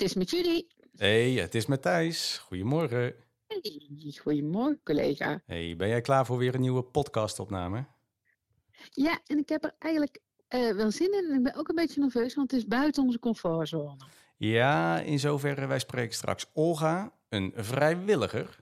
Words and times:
Het 0.00 0.08
is 0.08 0.14
met 0.14 0.30
jullie. 0.30 0.66
Hey, 0.96 1.32
het 1.32 1.54
is 1.54 1.66
met 1.66 1.82
Thijs. 1.82 2.38
Goedemorgen. 2.38 3.14
Hey, 3.46 4.14
goedemorgen, 4.20 4.80
collega. 4.84 5.42
Hey, 5.46 5.76
ben 5.76 5.88
jij 5.88 6.00
klaar 6.00 6.26
voor 6.26 6.38
weer 6.38 6.54
een 6.54 6.60
nieuwe 6.60 6.82
podcastopname? 6.82 7.86
Ja, 8.90 9.20
en 9.26 9.38
ik 9.38 9.48
heb 9.48 9.64
er 9.64 9.74
eigenlijk 9.78 10.20
eh, 10.48 10.72
wel 10.72 10.90
zin 10.90 11.12
in. 11.12 11.34
Ik 11.34 11.42
ben 11.42 11.54
ook 11.54 11.68
een 11.68 11.74
beetje 11.74 12.00
nerveus, 12.00 12.34
want 12.34 12.50
het 12.50 12.60
is 12.60 12.66
buiten 12.66 13.02
onze 13.02 13.18
comfortzone. 13.18 13.96
Ja, 14.36 15.00
in 15.00 15.18
zoverre 15.18 15.66
wij 15.66 15.78
spreken 15.78 16.14
straks 16.14 16.46
Olga, 16.52 17.12
een 17.28 17.52
vrijwilliger. 17.56 18.58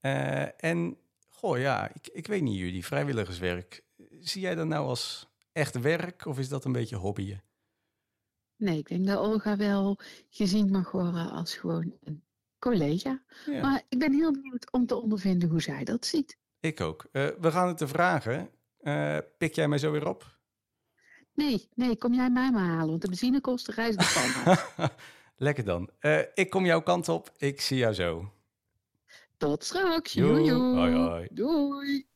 Eh, 0.00 0.64
en, 0.64 0.96
goh 1.28 1.58
ja, 1.58 1.90
ik, 1.94 2.08
ik 2.12 2.26
weet 2.26 2.42
niet 2.42 2.58
jullie, 2.58 2.84
vrijwilligerswerk. 2.84 3.84
Zie 4.20 4.40
jij 4.40 4.54
dat 4.54 4.66
nou 4.66 4.86
als 4.86 5.28
echt 5.52 5.80
werk 5.80 6.26
of 6.26 6.38
is 6.38 6.48
dat 6.48 6.64
een 6.64 6.72
beetje 6.72 6.96
hobbyen? 6.96 7.42
Nee, 8.58 8.78
ik 8.78 8.88
denk 8.88 9.06
dat 9.06 9.18
Olga 9.18 9.56
wel 9.56 9.98
gezien 10.30 10.70
mag 10.70 10.90
worden 10.90 11.30
als 11.30 11.54
gewoon 11.56 11.92
een 12.04 12.22
collega. 12.58 13.22
Ja, 13.46 13.60
Maar 13.60 13.82
ik 13.88 13.98
ben 13.98 14.12
heel 14.12 14.32
benieuwd 14.32 14.72
om 14.72 14.86
te 14.86 14.94
ondervinden 15.02 15.48
hoe 15.48 15.62
zij 15.62 15.84
dat 15.84 16.06
ziet. 16.06 16.38
ik 16.60 16.80
ook. 16.80 17.06
Eh, 17.12 17.26
we 17.40 17.50
gaan 17.50 17.68
het 17.68 17.76
te 17.76 17.88
vragen. 17.88 18.50
Eh, 18.78 19.18
pik 19.38 19.54
jij 19.54 19.68
mij 19.68 19.78
zo 19.78 19.90
weer 19.90 20.08
op? 20.08 20.36
Nee, 21.34 21.68
nee, 21.74 21.96
kom 21.96 22.14
jij 22.14 22.30
mij 22.30 22.50
maar 22.50 22.66
halen, 22.68 22.88
want 22.88 23.02
de 23.02 23.08
benzine 23.08 23.40
kost 23.40 23.66
de 23.66 23.72
reis 23.72 23.96
de. 24.76 24.90
Lekker 25.36 25.64
dan. 25.64 25.90
Eh, 25.98 26.20
ik 26.34 26.50
kom 26.50 26.64
jouw 26.66 26.82
kant 26.82 27.08
op. 27.08 27.32
Ik 27.36 27.60
zie 27.60 27.76
jou 27.76 27.94
zo. 27.94 28.32
Tot 29.36 29.64
straks. 29.64 30.12
Joe. 30.12 30.52
hoi, 30.52 30.94
hoi. 30.94 31.28
Doei. 31.30 32.06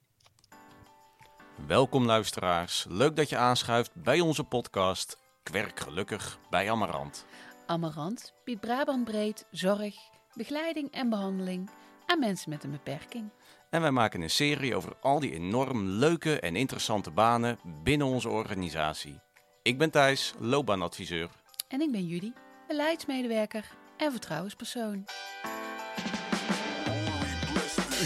Welkom 1.66 2.04
luisteraars. 2.06 2.86
Leuk 2.88 3.16
dat 3.16 3.28
je 3.28 3.36
aanschuift 3.36 3.94
bij 3.94 4.20
onze 4.20 4.44
podcast 4.44 5.21
Kwerk 5.42 5.80
Gelukkig 5.80 6.38
bij 6.50 6.70
Amarant. 6.70 7.26
Amarant 7.66 8.32
biedt 8.44 8.60
Brabant 8.60 9.04
breed 9.04 9.46
zorg, 9.50 9.94
begeleiding 10.34 10.90
en 10.90 11.08
behandeling 11.10 11.70
aan 12.06 12.18
mensen 12.18 12.50
met 12.50 12.64
een 12.64 12.70
beperking. 12.70 13.30
En 13.70 13.80
wij 13.80 13.90
maken 13.90 14.20
een 14.20 14.30
serie 14.30 14.76
over 14.76 14.96
al 15.00 15.20
die 15.20 15.32
enorm 15.32 15.84
leuke 15.84 16.40
en 16.40 16.56
interessante 16.56 17.10
banen 17.10 17.58
binnen 17.82 18.06
onze 18.06 18.28
organisatie. 18.28 19.20
Ik 19.62 19.78
ben 19.78 19.90
Thijs, 19.90 20.34
loopbaanadviseur. 20.38 21.30
En 21.68 21.80
ik 21.80 21.92
ben 21.92 22.06
Judy, 22.06 22.32
beleidsmedewerker 22.66 23.64
en 23.96 24.10
vertrouwenspersoon. 24.10 25.04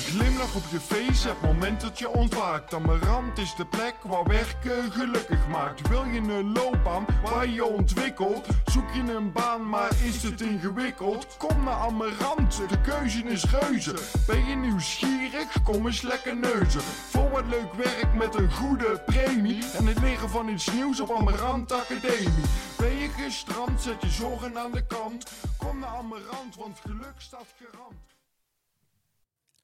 Glimlach 0.06 0.54
op 0.54 0.62
je 0.70 0.80
face, 0.80 1.28
het 1.28 1.42
moment 1.42 1.80
dat 1.80 1.98
je 1.98 2.08
ontwaakt. 2.08 2.74
Amarant 2.74 3.38
is 3.38 3.54
de 3.54 3.66
plek 3.66 3.94
waar 4.02 4.24
werken 4.24 4.92
gelukkig 4.92 5.48
maakt. 5.48 5.88
Wil 5.88 6.04
je 6.04 6.20
een 6.20 6.52
loopbaan 6.52 7.06
waar 7.22 7.48
je 7.48 7.64
ontwikkelt? 7.64 8.46
Zoek 8.64 8.90
je 8.94 9.00
een 9.00 9.32
baan, 9.32 9.68
maar 9.68 9.90
is 10.04 10.22
het 10.22 10.40
ingewikkeld? 10.40 11.36
Kom 11.36 11.64
naar 11.64 11.74
Amarant, 11.74 12.62
de 12.68 12.80
keuze 12.80 13.22
is 13.22 13.44
reuze. 13.44 13.94
Ben 14.26 14.44
je 14.44 14.54
nieuwsgierig? 14.54 15.62
Kom 15.62 15.86
eens 15.86 16.02
lekker 16.02 16.36
neuzen. 16.36 16.82
Voor 16.82 17.30
wat 17.30 17.46
leuk 17.46 17.72
werk 17.74 18.14
met 18.14 18.34
een 18.34 18.52
goede 18.52 19.02
premie. 19.06 19.64
En 19.76 19.86
het 19.86 20.00
leren 20.00 20.28
van 20.28 20.48
iets 20.48 20.72
nieuws 20.72 21.00
op 21.00 21.10
Amarant 21.10 21.72
Academie. 21.72 22.44
Ben 22.76 22.96
je 22.96 23.08
gestrand, 23.08 23.82
zet 23.82 24.02
je 24.02 24.08
zorgen 24.08 24.58
aan 24.58 24.72
de 24.72 24.86
kant. 24.86 25.30
Kom 25.56 25.78
naar 25.78 25.96
Amarant, 25.96 26.56
want 26.56 26.80
geluk 26.80 27.14
staat 27.18 27.54
garant. 27.58 28.15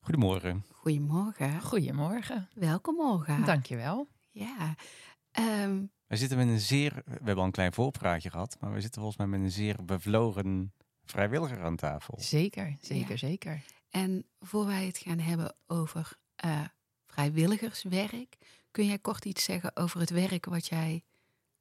Goedemorgen. 0.05 0.65
Goedemorgen. 0.73 1.61
Goedemorgen. 1.61 2.49
Welkom, 2.55 3.01
Olga. 3.01 3.39
Dankjewel. 3.45 4.09
Ja. 4.31 4.75
Ehm, 5.31 5.85
We 6.07 6.17
zitten 6.17 6.39
met 6.39 6.47
een 6.49 6.61
zeer, 6.61 6.93
we 7.05 7.11
hebben 7.13 7.37
al 7.37 7.45
een 7.45 7.51
klein 7.51 7.73
voorpraatje 7.73 8.31
gehad, 8.31 8.57
maar 8.61 8.73
we 8.73 8.81
zitten 8.81 9.01
volgens 9.01 9.19
mij 9.21 9.27
met 9.39 9.41
een 9.41 9.51
zeer 9.51 9.85
bevlogen 9.85 10.73
vrijwilliger 11.05 11.63
aan 11.63 11.77
tafel. 11.77 12.15
Zeker, 12.21 12.77
zeker, 12.81 13.11
Ja. 13.11 13.17
zeker. 13.17 13.63
en 13.91 14.27
voor 14.41 14.67
wij 14.67 14.87
het 14.87 14.99
gaan 14.99 15.19
hebben 15.19 15.55
over 15.67 16.19
eh, 16.37 16.61
vrijwilligerswerk, 17.07 18.37
kun 18.71 18.87
jij 18.87 18.99
kort 18.99 19.25
iets 19.25 19.45
zeggen 19.45 19.77
over 19.77 20.01
het 20.01 20.11
werk 20.11 20.45
wat 20.45 20.67
jij 20.67 21.05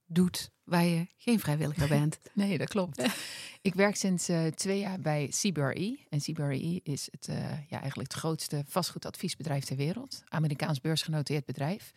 doet 0.05 0.51
waar 0.71 0.85
je 0.85 1.07
geen 1.17 1.39
vrijwilliger 1.39 1.87
bent? 1.99 2.19
Nee, 2.33 2.57
dat 2.57 2.67
klopt. 2.67 3.03
ik 3.61 3.73
werk 3.73 3.95
sinds 3.95 4.29
eh, 4.29 4.45
twee 4.45 4.79
jaar 4.79 4.99
bij 4.99 5.27
CBRE. 5.29 5.97
En 6.09 6.19
CBRE 6.19 6.79
is 6.83 7.07
het, 7.11 7.27
eh, 7.27 7.35
ja, 7.69 7.79
eigenlijk 7.79 8.11
het 8.11 8.19
grootste 8.19 8.63
vastgoedadviesbedrijf 8.67 9.63
ter 9.63 9.75
wereld. 9.75 10.23
Amerikaans 10.27 10.81
beursgenoteerd 10.81 11.45
bedrijf. 11.45 11.91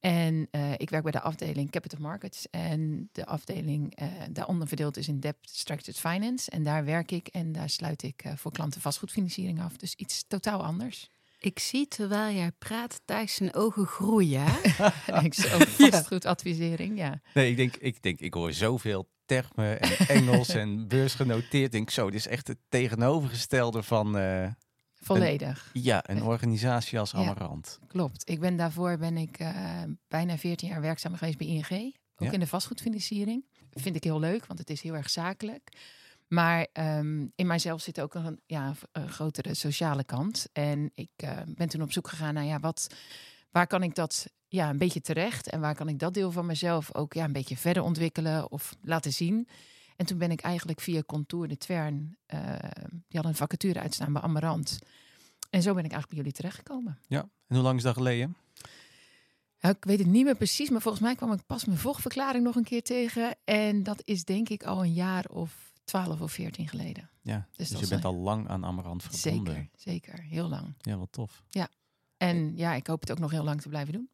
En 0.00 0.48
eh, 0.50 0.72
ik 0.76 0.90
werk 0.90 1.02
bij 1.02 1.12
de 1.12 1.20
afdeling 1.20 1.70
Capital 1.70 2.00
Markets. 2.00 2.50
En 2.50 3.08
de 3.12 3.26
afdeling 3.26 3.98
daaronder 4.30 4.68
verdeeld 4.68 4.96
is 4.96 5.08
in 5.08 5.20
Debt 5.20 5.36
Structured 5.42 6.00
Finance. 6.00 6.50
En 6.50 6.62
daar 6.62 6.84
werk 6.84 7.10
ik 7.10 7.28
en 7.28 7.52
daar 7.52 7.70
sluit 7.70 8.02
ik 8.02 8.24
voor 8.36 8.52
klanten 8.52 8.80
vastgoedfinanciering 8.80 9.62
af. 9.62 9.76
Dus 9.76 9.94
iets 9.94 10.24
totaal 10.28 10.64
anders. 10.64 11.10
Ik 11.42 11.58
zie 11.58 11.88
terwijl 11.88 12.34
jij 12.34 12.52
praat 12.58 13.00
Thijs 13.04 13.34
zijn 13.34 13.54
ogen 13.54 13.86
groeien. 13.86 14.46
ik 15.24 15.34
zo 15.34 15.58
vastgoedadvisering, 15.90 16.98
ja. 16.98 17.20
Nee, 17.34 17.50
ik 17.50 17.56
denk, 17.56 17.76
ik 17.76 18.02
denk, 18.02 18.20
ik 18.20 18.34
hoor 18.34 18.52
zoveel 18.52 19.08
termen 19.26 19.80
en 19.80 20.06
Engels 20.16 20.48
en 20.48 20.88
beursgenoteerd. 20.88 21.64
Ik 21.64 21.72
denk 21.72 21.90
zo, 21.90 22.04
dit 22.10 22.14
is 22.18 22.26
echt 22.26 22.48
het 22.48 22.58
tegenovergestelde 22.68 23.82
van 23.82 24.18
eh, 24.18 24.48
Volledig. 24.94 25.70
ja, 25.72 26.02
een 26.10 26.22
organisatie 26.22 26.98
als 26.98 27.10
Ja. 27.10 27.18
Amarant. 27.18 27.78
Klopt. 27.86 28.28
Ik 28.30 28.40
ben 28.40 28.56
daarvoor 28.56 28.98
ben 28.98 29.16
ik 29.16 29.38
eh, 29.38 29.82
bijna 30.08 30.38
14 30.38 30.68
jaar 30.68 30.80
werkzaam 30.80 31.16
geweest 31.16 31.38
bij 31.38 31.46
ING. 31.46 31.94
Ook 32.16 32.26
Ja. 32.26 32.32
in 32.32 32.40
de 32.40 32.46
vastgoedfinanciering. 32.46 33.44
Vind 33.70 33.96
ik 33.96 34.04
heel 34.04 34.20
leuk, 34.20 34.46
want 34.46 34.58
het 34.58 34.70
is 34.70 34.82
heel 34.82 34.94
erg 34.94 35.10
zakelijk. 35.10 35.68
Maar 36.30 36.66
ehm, 36.72 37.26
in 37.34 37.46
mijzelf 37.46 37.80
zit 37.80 38.00
ook 38.00 38.14
een, 38.14 38.40
ja, 38.46 38.74
een 38.92 39.08
grotere 39.08 39.54
sociale 39.54 40.04
kant. 40.04 40.48
En 40.52 40.90
ik 40.94 41.10
eh, 41.16 41.38
ben 41.46 41.68
toen 41.68 41.82
op 41.82 41.92
zoek 41.92 42.08
gegaan 42.08 42.34
naar 42.34 42.44
ja, 42.44 42.60
wat, 42.60 42.94
waar 43.50 43.66
kan 43.66 43.82
ik 43.82 43.94
dat 43.94 44.26
ja, 44.48 44.70
een 44.70 44.78
beetje 44.78 45.00
terecht? 45.00 45.48
En 45.50 45.60
waar 45.60 45.74
kan 45.74 45.88
ik 45.88 45.98
dat 45.98 46.14
deel 46.14 46.32
van 46.32 46.46
mezelf 46.46 46.94
ook 46.94 47.12
ja, 47.12 47.24
een 47.24 47.32
beetje 47.32 47.56
verder 47.56 47.82
ontwikkelen 47.82 48.50
of 48.50 48.76
laten 48.82 49.12
zien? 49.12 49.48
En 49.96 50.06
toen 50.06 50.18
ben 50.18 50.30
ik 50.30 50.40
eigenlijk 50.40 50.80
via 50.80 51.02
Contour 51.02 51.48
de 51.48 51.56
Twern, 51.56 52.16
eh, 52.26 52.40
die 52.88 53.02
hadden 53.10 53.30
een 53.30 53.34
vacature 53.34 53.80
uitstaan 53.80 54.12
bij 54.12 54.22
Amarant. 54.22 54.78
En 55.50 55.62
zo 55.62 55.74
ben 55.74 55.84
ik 55.84 55.92
eigenlijk 55.92 56.08
bij 56.08 56.18
jullie 56.18 56.32
terechtgekomen. 56.32 56.98
Ja, 57.06 57.20
en 57.20 57.54
hoe 57.54 57.64
lang 57.64 57.76
is 57.76 57.82
dat 57.82 57.94
geleden? 57.94 58.36
Ik 59.60 59.84
weet 59.84 59.98
het 59.98 60.08
niet 60.08 60.24
meer 60.24 60.36
precies, 60.36 60.70
maar 60.70 60.80
volgens 60.80 61.02
mij 61.02 61.14
kwam 61.14 61.32
ik 61.32 61.46
pas 61.46 61.64
mijn 61.64 61.78
vochtverklaring 61.78 62.44
nog 62.44 62.56
een 62.56 62.64
keer 62.64 62.82
tegen. 62.82 63.36
En 63.44 63.82
dat 63.82 64.02
is 64.04 64.24
denk 64.24 64.48
ik 64.48 64.64
al 64.64 64.84
een 64.84 64.92
jaar 64.92 65.24
of 65.24 65.69
12 65.90 66.20
of 66.20 66.32
14 66.32 66.68
geleden. 66.68 67.10
Ja, 67.22 67.48
dus, 67.56 67.68
dat 67.68 67.80
je 67.80 67.88
bent 67.88 68.04
al 68.04 68.14
lang 68.14 68.48
aan 68.48 68.64
Amarant 68.64 69.02
verbonden. 69.02 69.54
Zeker, 69.54 69.70
zeker. 69.76 70.22
Heel 70.22 70.48
lang. 70.48 70.74
Ja, 70.78 70.96
wat 70.96 71.12
tof. 71.12 71.42
En 72.16 72.56
ja, 72.56 72.74
ik 72.74 72.86
hoop 72.86 73.00
het 73.00 73.10
ook 73.10 73.18
nog 73.18 73.30
heel 73.30 73.44
lang 73.44 73.60
te 73.60 73.68
blijven 73.68 73.92
doen. 73.92 74.08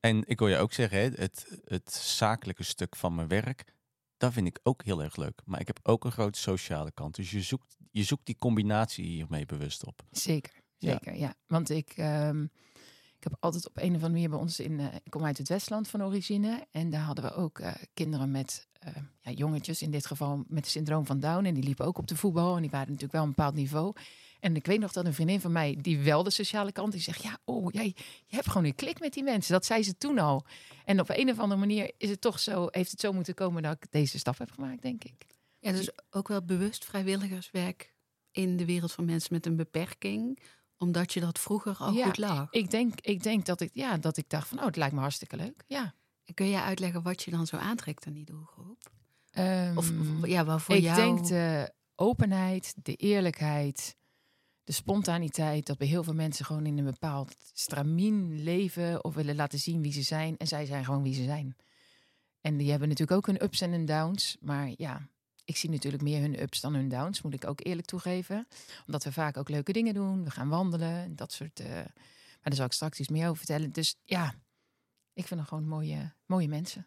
En 0.00 0.22
ik 0.26 0.38
wil 0.38 0.48
je 0.48 0.56
ook 0.56 0.72
zeggen, 0.72 0.98
het, 0.98 1.60
het 1.64 1.92
zakelijke 1.92 2.62
stuk 2.62 2.96
van 2.96 3.14
mijn 3.14 3.28
werk, 3.28 3.64
dat 4.16 4.32
vind 4.32 4.46
ik 4.46 4.58
ook 4.62 4.84
heel 4.84 5.02
erg 5.02 5.16
leuk. 5.16 5.40
Maar 5.44 5.60
ik 5.60 5.66
heb 5.66 5.78
ook 5.82 6.04
een 6.04 6.12
grote 6.12 6.38
sociale 6.38 6.92
kant. 6.92 7.14
Dus 7.14 7.30
je 7.30 7.42
zoekt, 7.42 7.76
je 7.90 8.02
zoekt 8.02 8.26
die 8.26 8.36
combinatie 8.36 9.04
hiermee 9.04 9.46
bewust 9.46 9.86
op. 9.86 10.02
Zeker, 10.10 10.52
Ja. 10.76 10.90
zeker. 10.90 11.16
Ja, 11.16 11.34
want 11.46 11.70
ik, 11.70 11.90
ehm, 11.96 12.42
ik 12.42 12.50
heb 13.28 13.36
altijd 13.40 13.68
op 13.68 13.76
een 13.76 13.82
of 13.88 13.94
andere 13.94 14.12
manier 14.12 14.28
bij 14.28 14.38
ons 14.38 14.60
in. 14.60 14.80
eh, 14.80 14.86
ik 15.02 15.10
kom 15.10 15.24
uit 15.24 15.38
het 15.38 15.48
Westland 15.48 15.88
van 15.88 16.02
origine. 16.02 16.66
En 16.70 16.90
daar 16.90 17.00
hadden 17.02 17.24
we 17.24 17.34
ook 17.34 17.58
eh, 17.58 17.72
kinderen 17.94 18.30
met. 18.30 18.66
eh, 18.78 18.92
ja, 19.20 19.30
jongetjes 19.30 19.82
in 19.82 19.90
dit 19.90 20.06
geval 20.06 20.36
met 20.36 20.58
het 20.64 20.66
syndroom 20.68 21.06
van 21.06 21.20
Down. 21.20 21.44
En 21.44 21.54
die 21.54 21.62
liepen 21.62 21.86
ook 21.86 21.98
op 21.98 22.06
de 22.06 22.16
voetbal. 22.16 22.54
En 22.56 22.60
die 22.62 22.70
waren 22.70 22.86
natuurlijk 22.86 23.12
wel 23.12 23.22
een 23.22 23.28
bepaald 23.28 23.54
niveau. 23.54 23.92
En 24.40 24.56
ik 24.56 24.66
weet 24.66 24.80
nog 24.80 24.92
dat 24.92 25.04
een 25.06 25.14
vriendin 25.14 25.40
van 25.40 25.52
mij, 25.52 25.78
die 25.80 25.98
wel 25.98 26.22
de 26.22 26.30
sociale 26.30 26.72
kant, 26.72 26.92
die 26.92 27.00
zegt: 27.00 27.22
Ja, 27.22 27.38
oh, 27.44 27.72
jij 27.72 27.94
je 28.26 28.34
hebt 28.36 28.46
gewoon 28.48 28.64
een 28.64 28.74
klik 28.74 29.00
met 29.00 29.12
die 29.12 29.22
mensen. 29.22 29.52
Dat 29.52 29.64
zei 29.64 29.82
ze 29.82 29.96
toen 29.96 30.18
al. 30.18 30.44
En 30.84 31.00
op 31.00 31.08
een 31.08 31.30
of 31.30 31.38
andere 31.38 31.60
manier 31.60 31.92
is 31.98 32.10
het 32.10 32.20
toch 32.20 32.38
zo, 32.40 32.66
heeft 32.70 32.90
het 32.90 33.00
zo 33.00 33.12
moeten 33.12 33.34
komen 33.34 33.62
dat 33.62 33.72
ik 33.72 33.86
deze 33.90 34.18
stap 34.18 34.38
heb 34.38 34.50
gemaakt, 34.50 34.82
denk 34.82 35.04
ik. 35.04 35.26
Ja, 35.58 35.72
dus 35.72 35.90
ook 36.10 36.28
wel 36.28 36.42
bewust 36.44 36.84
vrijwilligerswerk 36.84 37.94
in 38.30 38.56
de 38.56 38.64
wereld 38.64 38.92
van 38.92 39.04
mensen 39.04 39.34
met 39.34 39.46
een 39.46 39.56
beperking, 39.56 40.38
omdat 40.78 41.12
je 41.12 41.20
dat 41.20 41.38
vroeger 41.38 41.76
al 41.78 41.92
Ja, 41.92 42.04
goed 42.06 42.18
lag. 42.18 42.46
Ik 42.50 42.70
denk, 42.70 43.00
ik 43.00 43.22
denk 43.22 43.46
dat, 43.46 43.60
ik, 43.60 43.70
ja, 43.72 43.96
dat 43.96 44.16
ik 44.16 44.28
dacht 44.28 44.48
van, 44.48 44.58
oh, 44.58 44.64
het 44.64 44.76
lijkt 44.76 44.94
me 44.94 45.00
hartstikke 45.00 45.36
leuk. 45.36 45.64
Ja. 45.66 45.94
Kun 46.34 46.48
jij 46.48 46.62
uitleggen 46.62 47.02
wat 47.02 47.22
je 47.22 47.30
dan 47.30 47.46
zo 47.46 47.56
aantrekt 47.56 48.06
aan 48.06 48.12
die 48.12 48.24
doelgroep? 48.24 48.90
Of, 49.30 49.44
Ehm, 49.44 49.76
of 49.76 49.92
ja, 50.26 50.44
waarvoor 50.44 50.74
ik 50.74 50.82
jou... 50.82 50.96
denk 50.96 51.26
de 51.26 51.72
openheid, 51.94 52.74
de 52.82 52.94
eerlijkheid, 52.94 53.96
de 54.64 54.72
spontaniteit. 54.72 55.66
Dat 55.66 55.78
bij 55.78 55.86
heel 55.86 56.02
veel 56.04 56.14
mensen 56.14 56.44
gewoon 56.44 56.66
in 56.66 56.78
een 56.78 56.84
bepaald 56.84 57.36
stramien 57.52 58.42
leven 58.42 59.04
of 59.04 59.14
willen 59.14 59.36
laten 59.36 59.58
zien 59.58 59.82
wie 59.82 59.92
ze 59.92 60.02
zijn. 60.02 60.36
En 60.36 60.46
zij 60.46 60.66
zijn 60.66 60.84
gewoon 60.84 61.02
wie 61.02 61.14
ze 61.14 61.24
zijn. 61.24 61.56
En 62.40 62.56
die 62.56 62.70
hebben 62.70 62.88
natuurlijk 62.88 63.16
ook 63.18 63.26
hun 63.26 63.42
ups 63.44 63.60
en 63.60 63.84
downs. 63.84 64.36
Maar 64.40 64.72
ja, 64.76 65.08
ik 65.48 65.56
zie 65.56 65.70
natuurlijk 65.70 66.02
meer 66.02 66.20
hun 66.20 66.42
ups 66.42 66.60
dan 66.60 66.74
hun 66.74 66.88
downs, 66.88 67.22
moet 67.22 67.34
ik 67.34 67.46
ook 67.46 67.64
eerlijk 67.66 67.86
toegeven. 67.86 68.48
Omdat 68.86 69.04
we 69.04 69.12
vaak 69.12 69.36
ook 69.36 69.48
leuke 69.48 69.72
dingen 69.72 69.94
doen. 69.94 70.24
We 70.24 70.30
gaan 70.30 70.48
wandelen, 70.48 71.16
dat 71.16 71.32
soort... 71.32 71.60
eh, 71.60 71.68
maar 71.68 72.42
daar 72.42 72.54
zal 72.54 72.64
ik 72.64 72.72
straks 72.72 72.98
iets 72.98 73.08
meer 73.08 73.24
over 73.24 73.36
vertellen. 73.36 73.72
Dus 73.72 73.96
ja, 74.04 74.34
ik 75.12 75.26
vind 75.26 75.40
het 75.40 75.48
gewoon 75.48 75.66
mooie, 75.68 76.12
mooie 76.26 76.48
mensen. 76.48 76.86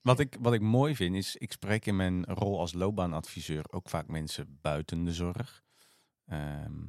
Wat 0.00 0.18
ik, 0.20 0.36
wat 0.40 0.52
ik 0.52 0.60
mooi 0.60 0.96
vind 0.96 1.14
is, 1.14 1.36
ik 1.36 1.52
spreek 1.52 1.86
in 1.86 1.96
mijn 1.96 2.24
rol 2.24 2.58
als 2.58 2.72
loopbaanadviseur 2.72 3.64
ook 3.70 3.88
vaak 3.88 4.06
mensen 4.06 4.58
buiten 4.60 5.04
de 5.04 5.12
zorg. 5.12 5.62
Ehm, 6.24 6.86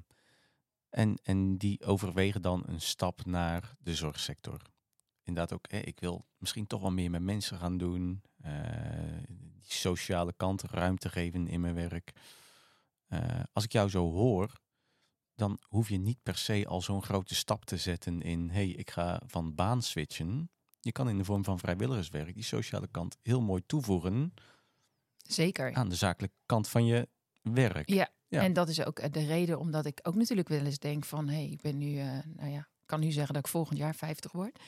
en, 0.89 1.19
en 1.23 1.57
die 1.57 1.85
overwegen 1.85 2.41
dan 2.41 2.63
een 2.65 2.81
stap 2.81 3.25
naar 3.25 3.75
de 3.79 3.95
zorgsector. 3.95 4.61
Inderdaad 5.23 5.53
ook, 5.53 5.67
ik 5.67 5.99
wil 5.99 6.25
misschien 6.37 6.67
toch 6.67 6.81
wel 6.81 6.91
meer 6.91 7.09
met 7.09 7.21
mensen 7.21 7.57
gaan 7.57 7.77
doen. 7.77 8.21
eh, 8.41 8.51
die 9.61 9.71
sociale 9.77 10.33
kant 10.37 10.61
ruimte 10.61 11.09
geven 11.09 11.47
in 11.47 11.61
mijn 11.61 11.75
werk. 11.75 12.11
Eh, 13.07 13.43
als 13.53 13.63
ik 13.63 13.71
jou 13.71 13.89
zo 13.89 14.11
hoor, 14.11 14.51
dan 15.35 15.59
hoef 15.67 15.89
je 15.89 15.97
niet 15.97 16.23
per 16.23 16.37
se 16.37 16.65
al 16.67 16.81
zo'n 16.81 17.03
grote 17.03 17.35
stap 17.35 17.65
te 17.65 17.77
zetten 17.77 18.21
in, 18.21 18.49
hey, 18.49 18.67
ik 18.67 18.89
ga 18.89 19.21
van 19.25 19.55
baan 19.55 19.81
switchen. 19.81 20.51
Je 20.79 20.91
kan 20.91 21.09
in 21.09 21.17
de 21.17 21.23
vorm 21.23 21.43
van 21.43 21.59
vrijwilligerswerk 21.59 22.33
die 22.33 22.43
sociale 22.43 22.87
kant 22.87 23.17
heel 23.21 23.41
mooi 23.41 23.61
toevoegen 23.65 24.33
Zeker. 25.17 25.73
aan 25.73 25.89
de 25.89 25.95
zakelijke 25.95 26.35
kant 26.45 26.67
van 26.67 26.85
je 26.85 27.07
werk. 27.41 27.89
Ja, 27.89 28.09
Ja. 28.27 28.41
en 28.41 28.53
dat 28.53 28.69
is 28.69 28.83
ook 28.85 29.13
de 29.13 29.25
reden 29.25 29.59
omdat 29.59 29.85
ik 29.85 29.99
ook 30.03 30.15
natuurlijk 30.15 30.47
wel 30.49 30.65
eens 30.65 30.79
denk 30.79 31.05
van... 31.05 31.27
hé, 31.27 31.35
hey, 31.35 31.49
ik 31.49 31.61
ben 31.61 31.77
nu, 31.77 31.99
eh, 31.99 32.17
nou 32.25 32.49
ja, 32.51 32.59
ik 32.59 32.85
kan 32.85 32.99
nu 32.99 33.11
zeggen 33.11 33.33
dat 33.33 33.45
ik 33.45 33.51
volgend 33.51 33.77
jaar 33.77 33.95
50 33.95 34.31
word. 34.31 34.59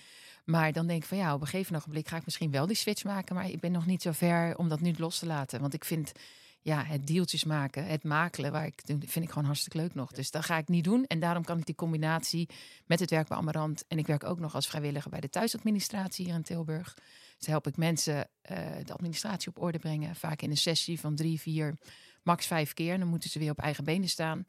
Maar 0.44 0.72
dan 0.72 0.88
denk 0.88 1.02
ik 1.02 1.08
van 1.08 1.18
ja, 1.18 1.34
op 1.34 1.42
een 1.42 1.48
gegeven 1.48 1.76
ogenblik 1.76 2.08
ga 2.08 2.18
ik 2.18 2.26
misschien 2.26 2.52
wel 2.52 2.68
die 2.68 2.76
switch 2.76 3.04
maken... 3.04 3.36
maar 3.36 3.50
ik 3.50 3.60
ben 3.60 3.72
nog 3.72 3.86
niet 3.86 4.02
zo 4.02 4.12
ver 4.12 4.58
om 4.58 4.70
dat 4.70 4.82
nu 4.82 4.94
los 4.98 5.20
te 5.20 5.26
laten. 5.26 5.62
Want 5.62 5.74
ik 5.74 5.86
vind 5.86 6.12
ja, 6.62 6.84
het 6.84 7.08
deeltjes 7.08 7.44
maken, 7.44 7.86
het 7.86 8.04
makelen, 8.04 8.52
waar 8.52 8.66
ik 8.66 8.82
vind 8.86 9.16
ik 9.16 9.30
gewoon 9.30 9.46
hartstikke 9.46 9.78
leuk 9.78 9.94
nog. 9.94 10.12
Dus 10.12 10.32
dat 10.32 10.46
ga 10.46 10.58
ik 10.58 10.68
niet 10.68 10.84
doen. 10.84 11.06
En 11.06 11.20
daarom 11.20 11.44
kan 11.44 11.58
ik 11.58 11.66
die 11.66 11.76
combinatie 11.76 12.50
met 12.86 13.00
het 13.00 13.10
werk 13.10 13.28
bij 13.28 13.38
Amarant... 13.38 13.84
en 13.88 13.98
ik 13.98 14.08
werk 14.08 14.24
ook 14.24 14.40
nog 14.40 14.56
als 14.56 14.68
vrijwilliger 14.68 15.12
bij 15.12 15.20
de 15.20 15.30
thuisadministratie 15.30 16.26
hier 16.26 16.36
in 16.36 16.44
Tilburg... 16.44 16.96
Dus 17.42 17.50
help 17.50 17.68
ik 17.68 17.78
mensen 17.78 18.30
eh, 18.42 18.58
de 18.84 18.94
administratie 18.94 19.50
op 19.50 19.62
orde 19.62 19.80
brengen. 19.80 20.16
Vaak 20.16 20.42
in 20.42 20.50
een 20.50 20.58
sessie 20.58 21.00
van 21.00 21.16
drie, 21.16 21.40
vier, 21.40 21.78
max 22.24 22.46
vijf 22.46 22.74
keer. 22.74 23.00
Dan 23.00 23.08
moeten 23.08 23.30
ze 23.30 23.40
weer 23.40 23.52
op 23.52 23.60
eigen 23.60 23.84
benen 23.84 24.10
staan. 24.10 24.44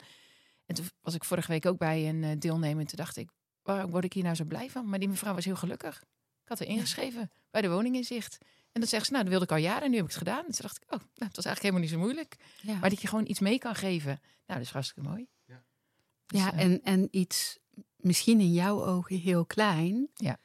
En 0.65 0.75
toen 0.75 0.85
was 1.01 1.13
ik 1.13 1.23
vorige 1.23 1.51
week 1.51 1.65
ook 1.65 1.77
bij 1.77 2.09
een 2.09 2.23
eh, 2.23 2.31
deelnemer. 2.39 2.81
En 2.81 2.87
toen 2.87 2.97
dacht 2.97 3.17
ik, 3.17 3.29
waarom 3.63 3.91
word 3.91 4.03
ik 4.03 4.13
hier 4.13 4.23
nou 4.23 4.35
zo 4.35 4.43
blij 4.43 4.69
van? 4.69 4.89
Maar 4.89 4.99
die 4.99 5.07
mevrouw 5.09 5.33
was 5.33 5.45
heel 5.45 5.55
gelukkig. 5.55 6.01
Ik 6.43 6.49
had 6.49 6.59
er 6.59 6.65
ingeschreven 6.67 7.31
bij 7.51 7.61
de 7.61 7.69
woninginzicht. 7.69 8.37
En 8.71 8.79
dan 8.81 8.89
zegt 8.89 9.05
ze, 9.05 9.11
nou, 9.11 9.23
dat 9.23 9.31
wilde 9.31 9.45
ik 9.45 9.51
al 9.51 9.57
jaren 9.63 9.83
en 9.83 9.89
nu 9.89 9.95
heb 9.95 10.05
ik 10.05 10.11
het 10.11 10.19
gedaan. 10.19 10.45
En 10.45 10.51
toen 10.51 10.61
dacht 10.61 10.75
ik, 10.77 10.83
oh, 10.83 10.99
nou, 10.99 11.03
het 11.15 11.35
was 11.35 11.45
eigenlijk 11.45 11.61
helemaal 11.61 11.81
niet 11.81 11.89
zo 11.91 11.97
moeilijk. 11.99 12.35
Ja, 12.61 12.79
Maar 12.79 12.89
dat 12.89 13.01
je 13.01 13.07
gewoon 13.07 13.27
iets 13.27 13.39
mee 13.39 13.57
kan 13.57 13.75
geven. 13.75 14.19
Nou, 14.45 14.59
dat 14.59 14.61
is 14.67 14.69
hartstikke 14.69 15.09
mooi. 15.09 15.27
Dus, 16.25 16.41
ja 16.41 16.53
eh, 16.53 16.59
en, 16.59 16.81
en 16.83 17.07
iets 17.11 17.57
misschien 17.95 18.39
in 18.39 18.53
jouw 18.53 18.85
ogen 18.85 19.17
heel 19.17 19.45
klein, 19.45 20.09
Ja. 20.15 20.37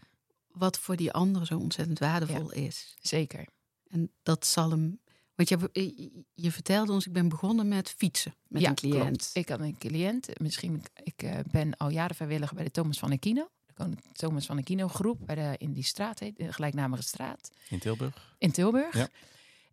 wat 0.49 0.79
voor 0.79 0.97
die 0.97 1.13
ander 1.13 1.47
zo 1.47 1.59
ontzettend 1.59 1.99
waardevol 1.99 2.53
is. 2.53 2.97
Zeker. 3.01 3.47
En 3.87 4.13
dat 4.23 4.47
zal 4.47 4.71
hem. 4.71 5.01
Want 5.39 5.49
je, 5.49 5.69
je, 5.73 6.25
je 6.35 6.53
vertelde 6.53 6.93
ons, 6.93 7.07
ik 7.07 7.13
ben 7.13 7.29
begonnen 7.29 7.69
met 7.69 7.91
fietsen 7.91 8.35
met 8.49 8.63
ja, 8.63 8.69
een 8.69 8.75
cliënt. 8.75 9.05
klopt. 9.05 9.31
Ik 9.33 9.49
had 9.49 9.61
een 9.61 9.79
cliënt. 9.79 10.41
Misschien, 10.41 10.83
ik 11.03 11.23
eh, 11.23 11.39
ben 11.51 11.77
al 11.77 11.89
jaren 11.89 12.17
vrijwilliger 12.17 12.55
bij 12.55 12.65
de 12.65 12.71
Thomas 12.71 12.99
van 12.99 13.13
Aquino. 13.13 13.49
De 13.75 13.97
Thomas 14.13 14.47
van 14.47 14.59
Aquino 14.59 14.89
groep 14.89 15.19
bij 15.27 15.35
de, 15.35 15.55
in 15.59 15.73
die 15.73 15.85
straat, 15.85 16.19
heet, 16.19 16.37
de 16.37 16.53
gelijknamige 16.53 17.03
straat. 17.03 17.51
In 17.69 17.79
Tilburg. 17.79 18.35
in 18.39 18.51
Tilburg. 18.51 18.95
Ja. 18.95 19.09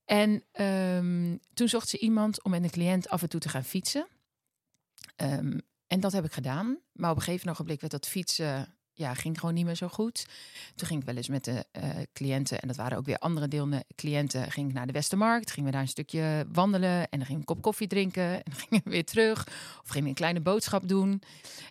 En 0.05 0.43
ehm, 0.51 1.37
toen 1.53 1.67
zocht 1.67 1.89
ze 1.89 1.99
iemand 1.99 2.43
om 2.43 2.51
met 2.51 2.63
een 2.63 2.69
cliënt 2.69 3.09
af 3.09 3.21
en 3.21 3.29
toe 3.29 3.39
te 3.39 3.49
gaan 3.49 3.63
fietsen. 3.63 4.07
Ehm, 5.15 5.59
en 5.87 5.99
dat 5.99 6.11
heb 6.11 6.25
ik 6.25 6.33
gedaan. 6.33 6.77
Maar 6.91 7.11
op 7.11 7.15
een 7.15 7.23
gegeven 7.23 7.49
ogenblik 7.49 7.79
werd 7.79 7.91
dat 7.91 8.07
fietsen, 8.07 8.75
ja, 8.95 9.13
ging 9.13 9.39
gewoon 9.39 9.55
niet 9.55 9.65
meer 9.65 9.75
zo 9.75 9.87
goed. 9.87 10.25
Toen 10.75 10.87
ging 10.87 10.99
ik 10.99 11.05
wel 11.05 11.15
eens 11.15 11.27
met 11.27 11.43
de 11.43 11.65
eh, 11.71 11.89
cliënten, 12.13 12.59
en 12.59 12.67
dat 12.67 12.77
waren 12.77 12.97
ook 12.97 13.05
weer 13.05 13.17
andere 13.17 13.47
deelne 13.47 13.85
cliënten, 13.95 14.51
ging 14.51 14.67
ik 14.67 14.73
naar 14.73 14.87
de 14.87 14.93
Westermarkt, 14.93 15.51
gingen 15.51 15.65
we 15.65 15.71
daar 15.71 15.81
een 15.81 15.87
stukje 15.87 16.45
wandelen 16.51 17.09
en 17.09 17.17
dan 17.17 17.25
ging 17.25 17.31
ik 17.31 17.37
een 17.37 17.55
kop 17.55 17.61
koffie 17.61 17.87
drinken 17.87 18.23
en 18.23 18.43
dan 18.43 18.59
gingen 18.67 18.83
we 18.83 18.89
weer 18.89 19.05
terug. 19.05 19.47
Of 19.81 19.89
gingen 19.89 20.03
we 20.03 20.09
een 20.09 20.15
kleine 20.15 20.41
boodschap 20.41 20.87
doen. 20.87 21.21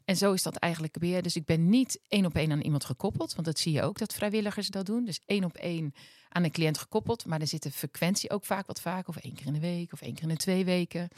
En 0.05 0.17
zo 0.17 0.33
is 0.33 0.43
dat 0.43 0.57
eigenlijk 0.57 0.97
weer. 0.99 1.23
Dus 1.23 1.37
ik 1.37 1.45
ben 1.45 1.69
niet 1.69 2.01
één 2.09 2.27
op 2.27 2.35
één 2.35 2.53
aan 2.53 2.61
iemand 2.61 2.85
gekoppeld, 2.85 3.35
want 3.35 3.47
dat 3.47 3.59
zie 3.59 3.73
je 3.73 3.83
ook 3.83 3.99
dat 3.99 4.15
vrijwilligers 4.15 4.69
dat 4.69 4.87
doen. 4.87 5.05
Dus 5.05 5.21
één 5.27 5.45
op 5.45 5.55
één 5.55 5.95
aan 6.29 6.45
een 6.45 6.51
cliënt 6.51 6.79
gekoppeld. 6.79 7.27
Maar 7.27 7.41
er 7.41 7.47
zit 7.47 7.63
de 7.63 7.71
frequentie 7.71 8.31
ook 8.31 8.45
vaak 8.45 8.67
wat 8.67 8.81
vaak. 8.81 9.09
Of 9.09 9.17
één 9.17 9.35
keer 9.35 9.47
in 9.47 9.53
de 9.53 9.61
week 9.61 9.93
of 9.93 10.01
één 10.01 10.15
keer 10.15 10.23
in 10.23 10.29
de 10.29 10.37
twee 10.37 10.65
weken. 10.65 11.09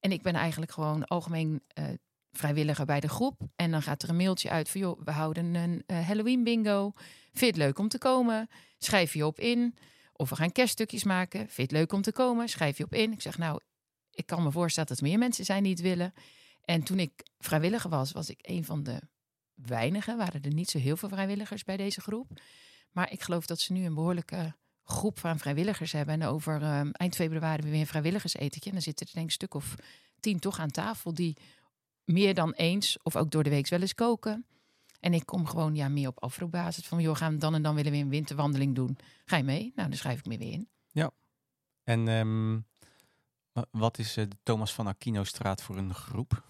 En 0.00 0.12
ik 0.12 0.22
ben 0.22 0.34
eigenlijk 0.34 0.72
gewoon 0.72 1.04
algemeen 1.04 1.62
eh, 1.68 1.84
vrijwilliger 2.38 2.84
bij 2.84 3.00
de 3.00 3.08
groep. 3.08 3.40
En 3.56 3.70
dan 3.70 3.82
gaat 3.82 4.02
er 4.02 4.08
een 4.08 4.16
mailtje 4.16 4.50
uit 4.50 4.68
van... 4.68 4.80
joh, 4.80 5.00
we 5.04 5.10
houden 5.10 5.54
een 5.54 5.82
eh, 5.86 6.06
Halloween 6.06 6.44
bingo. 6.44 6.92
Vind 7.32 7.40
je 7.40 7.46
het 7.46 7.56
leuk 7.56 7.78
om 7.78 7.88
te 7.88 7.98
komen? 7.98 8.48
Schrijf 8.78 9.14
je 9.14 9.26
op 9.26 9.40
in. 9.40 9.76
Of 10.12 10.28
we 10.28 10.36
gaan 10.36 10.52
kerststukjes 10.52 11.04
maken. 11.04 11.38
Vind 11.38 11.56
je 11.56 11.62
het 11.62 11.72
leuk 11.72 11.92
om 11.92 12.02
te 12.02 12.12
komen? 12.12 12.48
Schrijf 12.48 12.78
je 12.78 12.84
op 12.84 12.94
in. 12.94 13.12
Ik 13.12 13.22
zeg 13.22 13.38
nou, 13.38 13.60
ik 14.10 14.26
kan 14.26 14.42
me 14.42 14.50
voorstellen 14.50 14.88
dat 14.88 14.98
er 14.98 15.04
meer 15.04 15.18
mensen 15.18 15.44
zijn 15.44 15.62
die 15.62 15.72
het 15.72 15.80
willen. 15.80 16.14
En 16.64 16.82
toen 16.82 16.98
ik 16.98 17.26
vrijwilliger 17.38 17.90
was, 17.90 18.12
was 18.12 18.30
ik 18.30 18.38
een 18.42 18.64
van 18.64 18.82
de 18.82 19.00
weinigen. 19.54 20.16
Waren 20.16 20.42
er 20.42 20.54
niet 20.54 20.70
zo 20.70 20.78
heel 20.78 20.96
veel 20.96 21.08
vrijwilligers 21.08 21.64
bij 21.64 21.76
deze 21.76 22.00
groep. 22.00 22.40
Maar 22.90 23.12
ik 23.12 23.22
geloof 23.22 23.46
dat 23.46 23.60
ze 23.60 23.72
nu 23.72 23.84
een 23.84 23.94
behoorlijke 23.94 24.54
groep 24.84 25.18
van 25.18 25.38
vrijwilligers 25.38 25.92
hebben. 25.92 26.14
En 26.14 26.28
over 26.28 26.62
ehm, 26.62 26.90
eind 26.90 27.14
februari 27.14 27.70
weer 27.70 27.80
een 27.80 27.86
vrijwilligersetentje. 27.86 28.64
En 28.64 28.72
dan 28.72 28.82
zitten 28.82 29.06
er 29.06 29.12
denk 29.12 29.26
ik 29.26 29.30
een 29.30 29.46
stuk 29.46 29.54
of 29.54 29.74
tien 30.20 30.38
toch 30.38 30.58
aan 30.58 30.70
tafel... 30.70 31.14
die 31.14 31.36
meer 32.04 32.34
dan 32.34 32.52
eens 32.52 32.98
of 33.02 33.16
ook 33.16 33.30
door 33.30 33.42
de 33.42 33.50
week 33.50 33.68
wel 33.68 33.80
eens 33.80 33.94
koken. 33.94 34.46
En 35.00 35.14
ik 35.14 35.26
kom 35.26 35.46
gewoon 35.46 35.74
ja, 35.74 35.88
meer 35.88 36.08
op 36.08 36.22
afroepbasis. 36.22 36.86
Van 36.86 37.00
joh, 37.00 37.16
gaan 37.16 37.32
we 37.32 37.38
dan 37.38 37.54
en 37.54 37.62
dan 37.62 37.74
willen 37.74 37.92
we 37.92 37.98
een 37.98 38.08
winterwandeling 38.08 38.74
doen. 38.74 38.96
Ga 39.24 39.36
je 39.36 39.42
mee? 39.42 39.72
Nou, 39.74 39.88
dan 39.88 39.98
schrijf 39.98 40.18
ik 40.18 40.26
me 40.26 40.38
weer 40.38 40.52
in. 40.52 40.68
En 41.84 42.08
ehm, 42.08 42.58
wa- 43.52 43.66
wat 43.70 43.98
is 43.98 44.16
eh, 44.16 44.24
de 44.28 44.36
Thomas 44.42 44.74
van 44.74 44.86
Aquino 44.86 45.24
straat 45.24 45.62
voor 45.62 45.76
een 45.76 45.94
groep? 45.94 46.42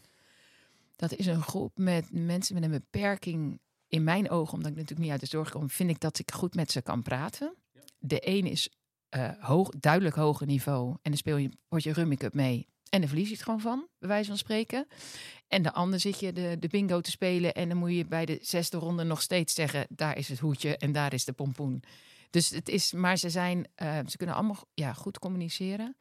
Dat 0.96 1.12
is 1.12 1.26
een 1.26 1.42
groep 1.42 1.78
met 1.78 2.08
mensen 2.12 2.54
met 2.54 2.64
een 2.64 2.70
beperking. 2.70 3.60
In 3.88 4.04
mijn 4.04 4.30
ogen, 4.30 4.54
omdat 4.54 4.70
ik 4.70 4.76
natuurlijk 4.76 5.02
niet 5.02 5.10
uit 5.10 5.20
de 5.20 5.26
zorg 5.36 5.50
kom, 5.50 5.70
vind 5.70 5.90
ik 5.90 6.00
dat 6.00 6.18
ik 6.18 6.30
goed 6.30 6.54
met 6.54 6.70
ze 6.70 6.82
kan 6.82 7.02
praten. 7.02 7.54
De 7.98 8.28
een 8.28 8.46
is 8.46 8.68
eh, 9.08 9.30
hoog, 9.40 9.68
duidelijk 9.70 10.16
hoger 10.16 10.46
niveau. 10.46 10.88
En 10.90 10.98
dan 11.02 11.16
speel 11.16 11.36
je, 11.36 11.50
word 11.68 11.82
je 11.82 11.92
rummikup 11.92 12.34
mee. 12.34 12.66
En 12.88 13.00
dan 13.00 13.08
verlies 13.08 13.28
je 13.28 13.34
het 13.34 13.42
gewoon 13.42 13.60
van, 13.60 13.88
bij 13.98 14.08
wijze 14.08 14.28
van 14.28 14.38
spreken. 14.38 14.86
En 15.54 15.62
de 15.62 15.72
ander 15.72 16.00
zit 16.00 16.20
je 16.20 16.32
de, 16.32 16.56
de 16.60 16.68
bingo 16.68 17.00
te 17.00 17.10
spelen. 17.10 17.54
En 17.54 17.68
dan 17.68 17.78
moet 17.78 17.94
je 17.94 18.06
bij 18.06 18.26
de 18.26 18.38
zesde 18.42 18.76
ronde 18.76 19.04
nog 19.04 19.22
steeds 19.22 19.54
zeggen: 19.54 19.86
daar 19.88 20.16
is 20.16 20.28
het 20.28 20.38
hoedje 20.38 20.76
en 20.76 20.92
daar 20.92 21.12
is 21.12 21.24
de 21.24 21.32
pompoen. 21.32 21.82
Dus 22.30 22.50
het 22.50 22.68
is, 22.68 22.92
maar 22.92 23.16
ze 23.16 23.30
zijn, 23.30 23.66
eh, 23.74 23.98
ze 24.06 24.16
kunnen 24.16 24.34
allemaal 24.34 24.68
ja, 24.74 24.92
goed 24.92 25.18
communiceren. 25.18 25.96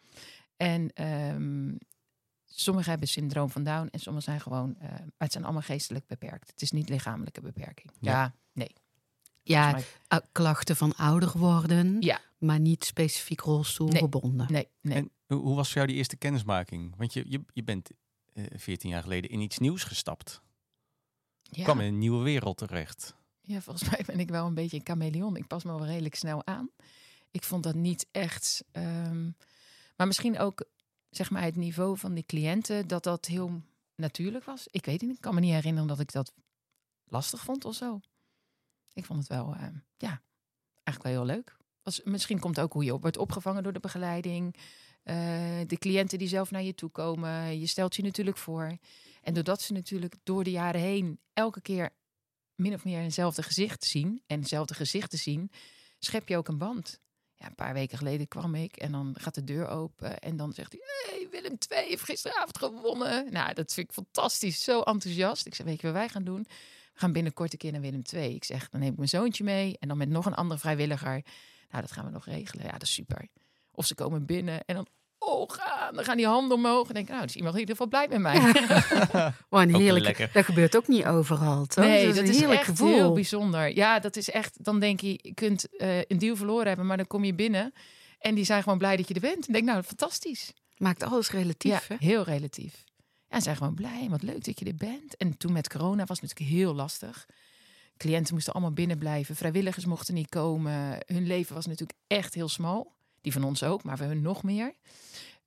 En 0.58 0.94
ehm, 0.94 1.72
sommigen 2.46 2.89
hebben 2.89 3.08
syndroom 3.08 3.50
van 3.50 3.63
Down 3.63 3.88
en 3.92 4.00
sommigen 4.00 4.32
zijn 4.32 4.42
gewoon, 4.42 4.75
eh, 4.80 4.89
maar 4.89 5.12
het 5.18 5.32
zijn 5.32 5.44
allemaal 5.44 5.62
geestelijk 5.62 6.08
beperkt. 6.08 6.50
Het 6.50 6.62
is 6.62 6.72
niet 6.72 6.89
lichamelijke 6.89 7.42
beperking. 7.42 7.92
Ja. 8.00 8.12
Ja, 8.12 8.36
nee. 8.51 8.75
Ja, 9.42 9.63
Volgens 9.70 9.98
ah, 10.08 10.20
klachten 10.32 10.75
van 10.75 10.96
ouder 10.96 11.38
worden, 11.38 12.01
Ja. 12.01 12.20
maar 12.38 12.60
niet 12.60 12.84
specifiek 12.86 13.39
rolstoelgebonden. 13.39 14.51
Nee, 14.51 14.68
nee. 14.82 14.96
En 15.27 15.38
hoe 15.38 15.56
was 15.56 15.68
voor 15.68 15.75
jou 15.75 15.88
die 15.88 15.98
eerste 15.98 16.18
kennismaking? 16.18 16.94
Want 16.98 17.13
je, 17.13 17.25
je, 17.27 17.42
je 17.54 17.63
bent 17.63 17.89
eh 17.89 17.96
14 18.56 18.90
jaar 18.90 19.02
geleden 19.02 19.30
in 19.30 19.40
iets 19.40 19.58
nieuws 19.58 19.84
gestapt. 19.84 20.42
ja. 21.42 21.63
kwam 21.63 21.80
in 21.80 21.88
een 21.88 22.00
nieuwe 22.00 22.24
wereld 22.24 22.58
terecht. 22.58 23.16
Ja, 23.42 23.62
volgens 23.62 23.90
mij 23.90 24.04
ben 24.06 24.20
ik 24.20 24.30
wel 24.30 24.46
een 24.46 24.54
beetje 24.54 24.78
een 24.78 24.86
chameleon. 24.86 25.36
Ik 25.36 25.48
pas 25.48 25.63
me 25.63 25.72
wel 25.72 25.86
redelijk 25.86 26.16
snel 26.16 26.46
aan. 26.46 26.70
Ik 27.32 27.44
vond 27.44 27.63
dat 27.63 27.75
niet 27.75 28.08
echt. 28.12 28.63
ehm, 28.72 29.30
maar 29.96 30.08
misschien 30.08 30.40
ook, 30.40 30.66
zeg 31.10 31.30
maar, 31.30 31.44
het 31.44 31.56
niveau 31.56 31.98
van 31.98 32.13
die 32.13 32.25
cliënten, 32.25 32.88
dat 32.88 33.04
dat 33.04 33.25
heel 33.25 33.62
natuurlijk 33.96 34.46
was. 34.46 34.68
Ik 34.68 34.86
weet 34.86 35.00
het 35.00 35.10
niet. 35.10 35.16
Ik 35.16 35.22
kan 35.22 35.34
me 35.34 35.40
niet 35.40 35.54
herinneren 35.54 35.88
dat 35.88 36.00
ik 36.00 36.12
dat 36.12 36.34
lastig 37.06 37.44
vond 37.44 37.66
of 37.66 37.75
zo. 37.75 38.00
Ik 38.94 39.06
vond 39.06 39.20
het 39.20 39.28
wel, 39.28 39.54
ehm, 39.56 39.75
ja, 39.98 40.22
eigenlijk 40.84 41.04
wel 41.04 41.25
heel 41.25 41.36
leuk. 41.36 41.58
Was, 41.84 42.02
misschien 42.04 42.40
komt 42.40 42.60
ook 42.60 42.74
hoe 42.74 42.84
je 42.84 42.94
op 42.94 43.02
wordt 43.02 43.18
opgevangen 43.18 43.63
door 43.63 43.74
de 43.74 43.80
begeleiding. 43.80 44.56
Eh, 45.03 45.15
de 45.67 45.77
cliënten 45.77 46.17
die 46.17 46.27
zelf 46.27 46.51
naar 46.51 46.63
je 46.63 46.75
toe 46.75 46.89
komen. 46.89 47.60
Je 47.60 47.67
stelt 47.67 47.95
je 47.95 48.03
natuurlijk 48.03 48.38
voor. 48.38 48.77
En 49.22 49.33
doordat 49.33 49.62
ze 49.62 49.74
natuurlijk 49.74 50.15
door 50.24 50.43
de 50.43 50.51
jaren 50.51 50.81
heen 50.81 51.19
elke 51.33 51.62
keer 51.62 51.89
min 52.55 52.74
of 52.74 52.83
meer 52.83 53.00
eenzelfde 53.00 53.43
gezicht 53.43 53.83
zien 53.83 54.22
en 54.27 54.39
hetzelfde 54.39 54.74
gezichten 54.74 55.17
zien, 55.17 55.51
schep 56.00 56.27
je 56.27 56.38
ook 56.38 56.48
een 56.48 56.57
band. 56.57 57.01
Ja, 57.36 57.48
een 57.48 57.55
paar 57.55 57.74
weken 57.74 57.98
geleden 57.98 58.27
kwam 58.27 58.55
ik 58.55 58.75
en 58.75 58.91
dan 58.91 59.15
gaat 59.19 59.36
de 59.36 59.43
deur 59.43 59.67
open 59.67 60.19
en 60.19 60.38
dan 60.38 60.53
zegt 60.53 60.72
hij: 60.72 60.81
Hey, 60.83 61.27
Willem 61.31 61.57
II 61.69 61.88
heeft 61.88 62.03
gisteravond 62.03 62.57
gewonnen. 62.57 63.31
Nou, 63.31 63.53
dat 63.53 63.74
vind 63.74 63.88
ik 63.88 63.93
fantastisch, 63.93 64.63
zo 64.63 64.81
enthousiast. 64.81 65.45
Ik 65.45 65.55
zeg: 65.55 65.65
Weet 65.65 65.81
je 65.81 65.88
wat 65.88 65.95
wij 65.95 66.10
gaan 66.10 66.24
doen? 66.24 66.43
We 66.93 67.00
gaan 67.00 67.12
binnenkort 67.12 67.51
een 67.51 67.57
keer 67.57 67.72
naar 67.72 67.81
Willem 67.81 68.01
II. 68.13 68.36
Ik 68.36 68.43
zeg: 68.43 68.69
Dan 68.69 68.79
neem 68.79 68.91
ik 68.91 68.98
mijn 68.98 69.10
zoontje 69.10 69.43
mee 69.43 69.77
en 69.79 69.88
dan 69.88 69.98
met 69.98 70.10
nog 70.10 70.25
een 70.25 70.36
andere 70.36 70.60
vrijwilliger. 70.60 71.24
Nou, 71.69 71.81
dat 71.81 71.91
gaan 71.91 72.05
we 72.05 72.12
nog 72.12 72.25
regelen. 72.25 72.65
Ja, 72.65 72.72
dat 72.72 72.81
is 72.81 72.93
super. 72.93 73.27
Of 73.75 73.86
ze 73.86 73.96
komen 73.96 74.25
binnen 74.25 74.65
en 74.65 74.75
dan. 74.75 74.88
oh, 75.20 75.50
ga. 75.50 75.92
Dan 75.92 76.03
gaan 76.03 76.18
die 76.18 76.27
handen 76.27 76.58
omhoog. 76.58 76.88
En 76.88 76.94
denk 76.94 77.06
ik, 77.08 77.13
nou, 77.13 77.25
dus 77.25 77.36
iemand 77.36 77.53
in 77.53 77.60
ieder 77.60 77.75
geval 77.75 77.89
blij 77.89 78.08
met 78.08 78.20
mij. 78.20 78.39
Wat 79.50 79.62
een 79.62 79.75
heerlijk. 79.75 80.06
lekker. 80.06 80.30
Dat 80.34 80.46
gebeurt 80.46 80.75
ook 80.77 80.88
niet 80.88 81.06
overal, 81.06 81.65
toch? 81.65 81.84
Nee, 81.86 82.06
dat 82.06 82.15
dat 82.15 82.24
is 82.24 82.30
is 82.30 82.36
een 82.36 82.42
heerlijk 82.42 82.60
echt 82.60 82.70
gevoel. 82.70 82.94
heel 82.94 83.13
bijzonder. 83.13 83.75
Ja, 83.75 84.00
dat 84.00 84.15
is 84.15 84.30
echt. 84.30 84.63
Dan 84.63 84.80
denk 84.80 85.00
je, 85.00 85.20
je 85.22 85.34
kunt 85.34 85.77
eh, 85.77 85.98
een 85.98 86.18
deal 86.18 86.36
verloren 86.36 86.68
hebben, 86.68 86.86
maar 86.86 86.98
dan 86.98 87.08
kom 87.08 87.24
je 87.24 87.34
binnen 87.34 87.74
en 88.20 88.36
die 88.36 88.46
zijn 88.46 88.63
gewoon 88.63 88.77
blij 88.77 88.98
dat 88.98 89.08
je 89.08 89.13
er 89.13 89.20
bent. 89.20 89.48
En 89.48 89.53
denk, 89.53 89.65
nou, 89.65 89.84
fantastisch. 89.84 90.53
Maakt 90.77 91.03
alles 91.03 91.32
relatief, 91.32 91.72
Ja, 91.72 91.80
hè? 91.88 91.96
heel 92.00 92.24
relatief. 92.24 92.84
Ja, 93.30 93.36
ze 93.38 93.44
zijn 93.44 93.56
gewoon 93.56 93.74
blij. 93.75 94.08
Wat 94.10 94.22
leuk 94.24 94.44
dat 94.46 94.60
je 94.60 94.65
er 94.65 94.75
bent. 94.75 95.18
En 95.18 95.38
toen 95.38 95.51
met 95.53 95.70
corona 95.70 96.06
was 96.06 96.20
het 96.22 96.30
natuurlijk 96.30 96.58
heel 96.58 96.74
lastig. 96.74 97.25
Cliënten 97.98 98.34
moesten 98.34 98.53
allemaal 98.53 98.72
binnen 98.74 98.98
blijven. 98.98 99.36
Vrijwilligers 99.36 99.86
mochten 99.86 100.13
niet 100.13 100.30
komen. 100.30 100.98
Hun 101.06 101.27
leven 101.27 101.56
was 101.56 101.65
natuurlijk 101.65 102.00
echt 102.08 102.34
heel 102.34 102.50
smal. 102.50 102.92
Die 103.24 103.32
van 103.32 103.44
ons 103.44 103.63
ook, 103.63 103.84
maar 103.84 103.98
voor 103.98 104.06
hun 104.06 104.22
nog 104.22 104.44
meer. 104.44 104.74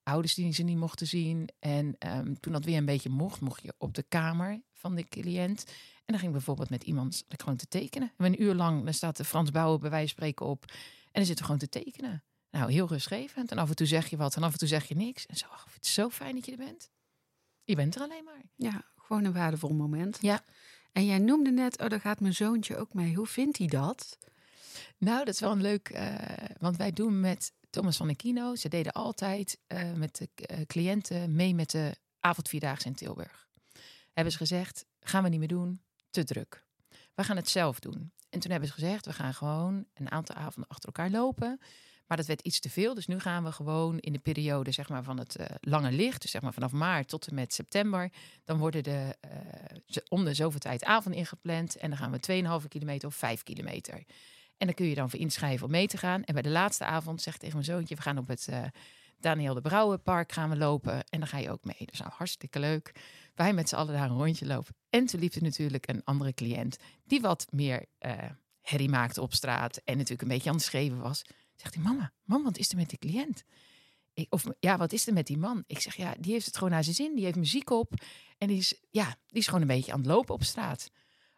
Ouders 0.03 0.35
die 0.35 0.53
ze 0.53 0.63
niet 0.63 0.77
mochten 0.77 1.07
zien. 1.07 1.49
En 1.59 1.95
ehm, 1.99 2.35
toen 2.41 2.53
dat 2.53 2.65
weer 2.65 2.77
een 2.77 2.85
beetje 2.85 3.09
mocht, 3.09 3.41
mocht 3.41 3.63
je 3.63 3.75
op 3.79 3.95
de 3.95 4.03
kamer 4.03 4.63
van 4.73 4.95
de 4.95 5.09
cliënt. 5.09 5.65
En 5.67 6.13
dan 6.13 6.19
ging 6.19 6.27
ik 6.27 6.37
bijvoorbeeld 6.37 6.71
met 6.71 6.83
iemand 6.83 7.25
gewoon 7.29 7.57
te 7.57 7.69
tekenen. 7.69 8.13
En 8.17 8.25
een 8.25 8.43
uur 8.43 8.55
lang 8.55 8.85
dan 8.85 8.95
staat 8.95 9.17
de 9.17 9.25
Frans 9.25 9.51
Bouwen 9.51 9.81
bij 9.81 9.91
wijze 9.91 10.07
van 10.07 10.17
spreken 10.17 10.47
op. 10.47 10.65
En 10.67 11.13
dan 11.13 11.25
zitten 11.25 11.47
we 11.47 11.53
gewoon 11.53 11.59
te 11.59 11.69
tekenen. 11.69 12.25
Nou, 12.51 12.73
heel 12.73 12.89
rustgevend. 12.89 13.51
En 13.51 13.59
af 13.59 13.69
en 13.69 13.77
toe 13.77 13.87
zeg 13.87 14.11
je 14.11 14.17
wat 14.17 14.37
en 14.37 14.43
af 14.43 14.53
en 14.53 14.59
toe 14.59 14.69
zeg 14.69 14.89
je 14.89 14.97
niks. 14.97 15.27
En 15.27 15.37
zo, 15.37 15.47
ach, 15.47 15.75
het 15.75 15.85
is 15.85 15.95
zo 15.95 16.11
fijn 16.11 16.35
dat 16.35 16.45
je 16.45 16.51
er 16.51 16.57
bent. 16.57 16.91
Je 17.65 17.77
bent 17.77 17.95
er 17.95 18.03
alleen 18.03 18.25
maar. 18.25 18.43
Ja, 18.55 18.85
gewoon 18.97 19.25
een 19.25 19.33
waardevol 19.33 19.75
moment. 19.75 20.19
Ja. 20.21 20.43
En 20.93 21.07
jij 21.07 21.19
noemde 21.19 21.51
net, 21.51 21.81
oh, 21.81 21.89
daar 21.89 22.01
gaat 22.01 22.21
mijn 22.21 22.35
zoontje 22.35 22.77
ook 22.77 22.95
mee. 22.95 23.15
Hoe 23.15 23.27
vindt 23.27 23.59
hij 23.59 23.67
dat? 23.67 24.19
Nou, 24.99 25.25
dat 25.25 25.35
is 25.35 25.41
wel 25.41 25.53
een 25.53 25.61
leuk, 25.61 25.89
eh, 25.89 26.15
want 26.59 26.77
wij 26.77 26.93
doen 26.93 27.21
met 27.21 27.53
Thomas 27.77 27.97
van 27.97 28.11
Aquino. 28.11 28.55
Ze 28.55 28.69
deden 28.69 28.93
altijd 28.93 29.59
eh, 29.67 29.93
met 29.93 30.17
de 30.17 30.29
eh, 30.35 30.61
cliënten 30.67 31.35
mee 31.35 31.55
met 31.55 31.71
de 31.71 31.97
avondvierdaagse 32.21 32.87
in 32.87 32.95
Tilburg. 32.95 33.49
Hebben 34.13 34.33
ze 34.33 34.39
gezegd, 34.39 34.87
gaan 35.01 35.23
we 35.23 35.29
niet 35.29 35.39
meer 35.39 35.49
doen, 35.49 35.81
te 36.11 36.25
druk. 36.25 36.65
We 37.15 37.25
gaan 37.25 37.37
het 37.37 37.49
zelf 37.49 37.79
doen. 37.79 38.13
En 38.31 38.41
toen 38.41 38.51
hebben 38.51 38.69
ze 38.69 38.75
gezegd, 38.75 39.07
we 39.07 39.13
gaan 39.13 39.35
gewoon 39.35 39.87
een 39.95 40.11
aantal 40.11 40.37
avonden 40.37 40.71
achter 40.71 40.87
elkaar 40.87 41.11
lopen. 41.11 41.61
Maar 42.07 42.17
dat 42.17 42.27
werd 42.27 42.41
iets 42.41 42.61
te 42.61 42.71
veel, 42.71 42.95
dus 42.95 43.07
nu 43.07 43.21
gaan 43.21 43.45
we 43.45 43.53
gewoon 43.53 43.99
in 43.99 44.13
de 44.13 44.19
periode 44.19 44.71
zeg 44.71 44.89
maar, 44.89 45.03
van 45.03 45.19
het 45.19 45.37
eh, 45.37 45.47
lange 45.61 45.93
licht, 45.93 46.23
dus 46.23 46.31
zeg 46.31 46.43
maar 46.43 46.53
vanaf 46.53 46.73
maart 46.73 47.09
tot 47.09 47.27
en 47.27 47.35
met 47.35 47.55
september, 47.55 48.13
dan 48.45 48.59
worden 48.59 48.83
de 48.83 49.17
om 50.09 50.25
de 50.25 50.35
zoveel 50.35 50.61
tijd 50.61 50.85
avonden 50.85 51.21
ingepland 51.21 51.77
en 51.77 51.89
dan 51.91 51.99
gaan 51.99 52.11
we 52.11 52.61
2,5 52.63 52.69
kilometer 52.69 53.09
of 53.09 53.15
5 53.15 53.43
kilometer. 53.43 54.05
En 54.59 54.67
dan 54.67 54.75
kun 54.75 54.87
je 54.87 54.95
dan 54.95 55.11
voor 55.11 55.19
inschrijven 55.19 55.67
om 55.67 55.71
mee 55.71 55.87
te 55.87 55.97
gaan. 55.97 56.25
En 56.25 56.35
bij 56.35 56.43
de 56.43 56.49
laatste 56.49 56.85
avond 56.85 57.23
zeg 57.23 57.35
ik 57.35 57.41
tegen 57.41 57.55
mijn 57.55 57.71
zoontje, 57.71 57.95
we 57.95 58.03
gaan 58.03 58.19
op 58.19 58.29
het 58.29 58.49
eh, 58.49 58.63
Daniel 59.21 59.55
de 59.55 59.61
Brouwenpark 59.61 60.33
gaan 60.33 60.51
we 60.51 60.57
lopen 60.57 60.93
en 60.93 61.19
dan 61.19 61.29
ga 61.29 61.39
je 61.39 61.51
ook 61.51 61.65
mee. 61.65 61.87
Dus 61.87 61.99
nou, 61.99 62.13
hartstikke 62.15 62.61
leuk. 62.61 62.95
Wij 63.35 63.53
met 63.53 63.69
z'n 63.69 63.75
allen 63.75 63.95
daar 63.95 64.11
een 64.11 64.17
rondje 64.17 64.47
lopen. 64.47 64.75
En 64.91 65.07
toen 65.07 65.21
liep 65.21 65.33
er 65.33 65.43
natuurlijk 65.43 65.89
een 65.89 66.05
andere 66.05 66.35
cliënt 66.35 66.77
die 67.05 67.21
wat 67.21 67.47
meer 67.51 67.87
eh 67.99 68.31
herrie 68.67 68.89
maakte 68.89 69.21
op 69.21 69.35
straat 69.35 69.77
en 69.77 69.95
natuurlijk 69.95 70.23
een 70.23 70.29
beetje 70.29 70.49
aan 70.49 70.57
het 70.57 70.65
schreeuwen 70.65 71.01
was. 71.01 71.25
Zegt 71.57 71.75
hij, 71.75 71.83
mama, 71.83 72.13
mama, 72.25 72.45
wat 72.45 72.59
is 72.59 72.71
er 72.71 72.77
met 72.77 72.89
die 72.89 72.99
cliënt? 72.99 73.45
Ik, 74.13 74.27
of 74.33 74.45
ja, 74.61 74.77
wat 74.77 74.93
is 74.93 75.07
er 75.07 75.13
met 75.13 75.27
die 75.27 75.39
man? 75.39 75.65
Ik 75.67 75.81
zeg, 75.81 75.97
ja, 75.97 76.15
die 76.19 76.33
heeft 76.33 76.47
het 76.47 76.57
gewoon 76.57 76.73
naar 76.73 76.85
zijn 76.85 76.95
zin. 76.95 77.15
Die 77.15 77.25
heeft 77.25 77.37
muziek 77.37 77.71
op. 77.71 77.93
En 78.39 78.49
die 78.49 78.59
is, 78.59 78.81
ja, 78.91 79.17
die 79.27 79.39
is 79.39 79.47
gewoon 79.47 79.61
een 79.61 79.67
beetje 79.67 79.93
aan 79.93 79.99
het 79.99 80.07
lopen 80.07 80.35
op 80.35 80.43
straat. 80.43 80.91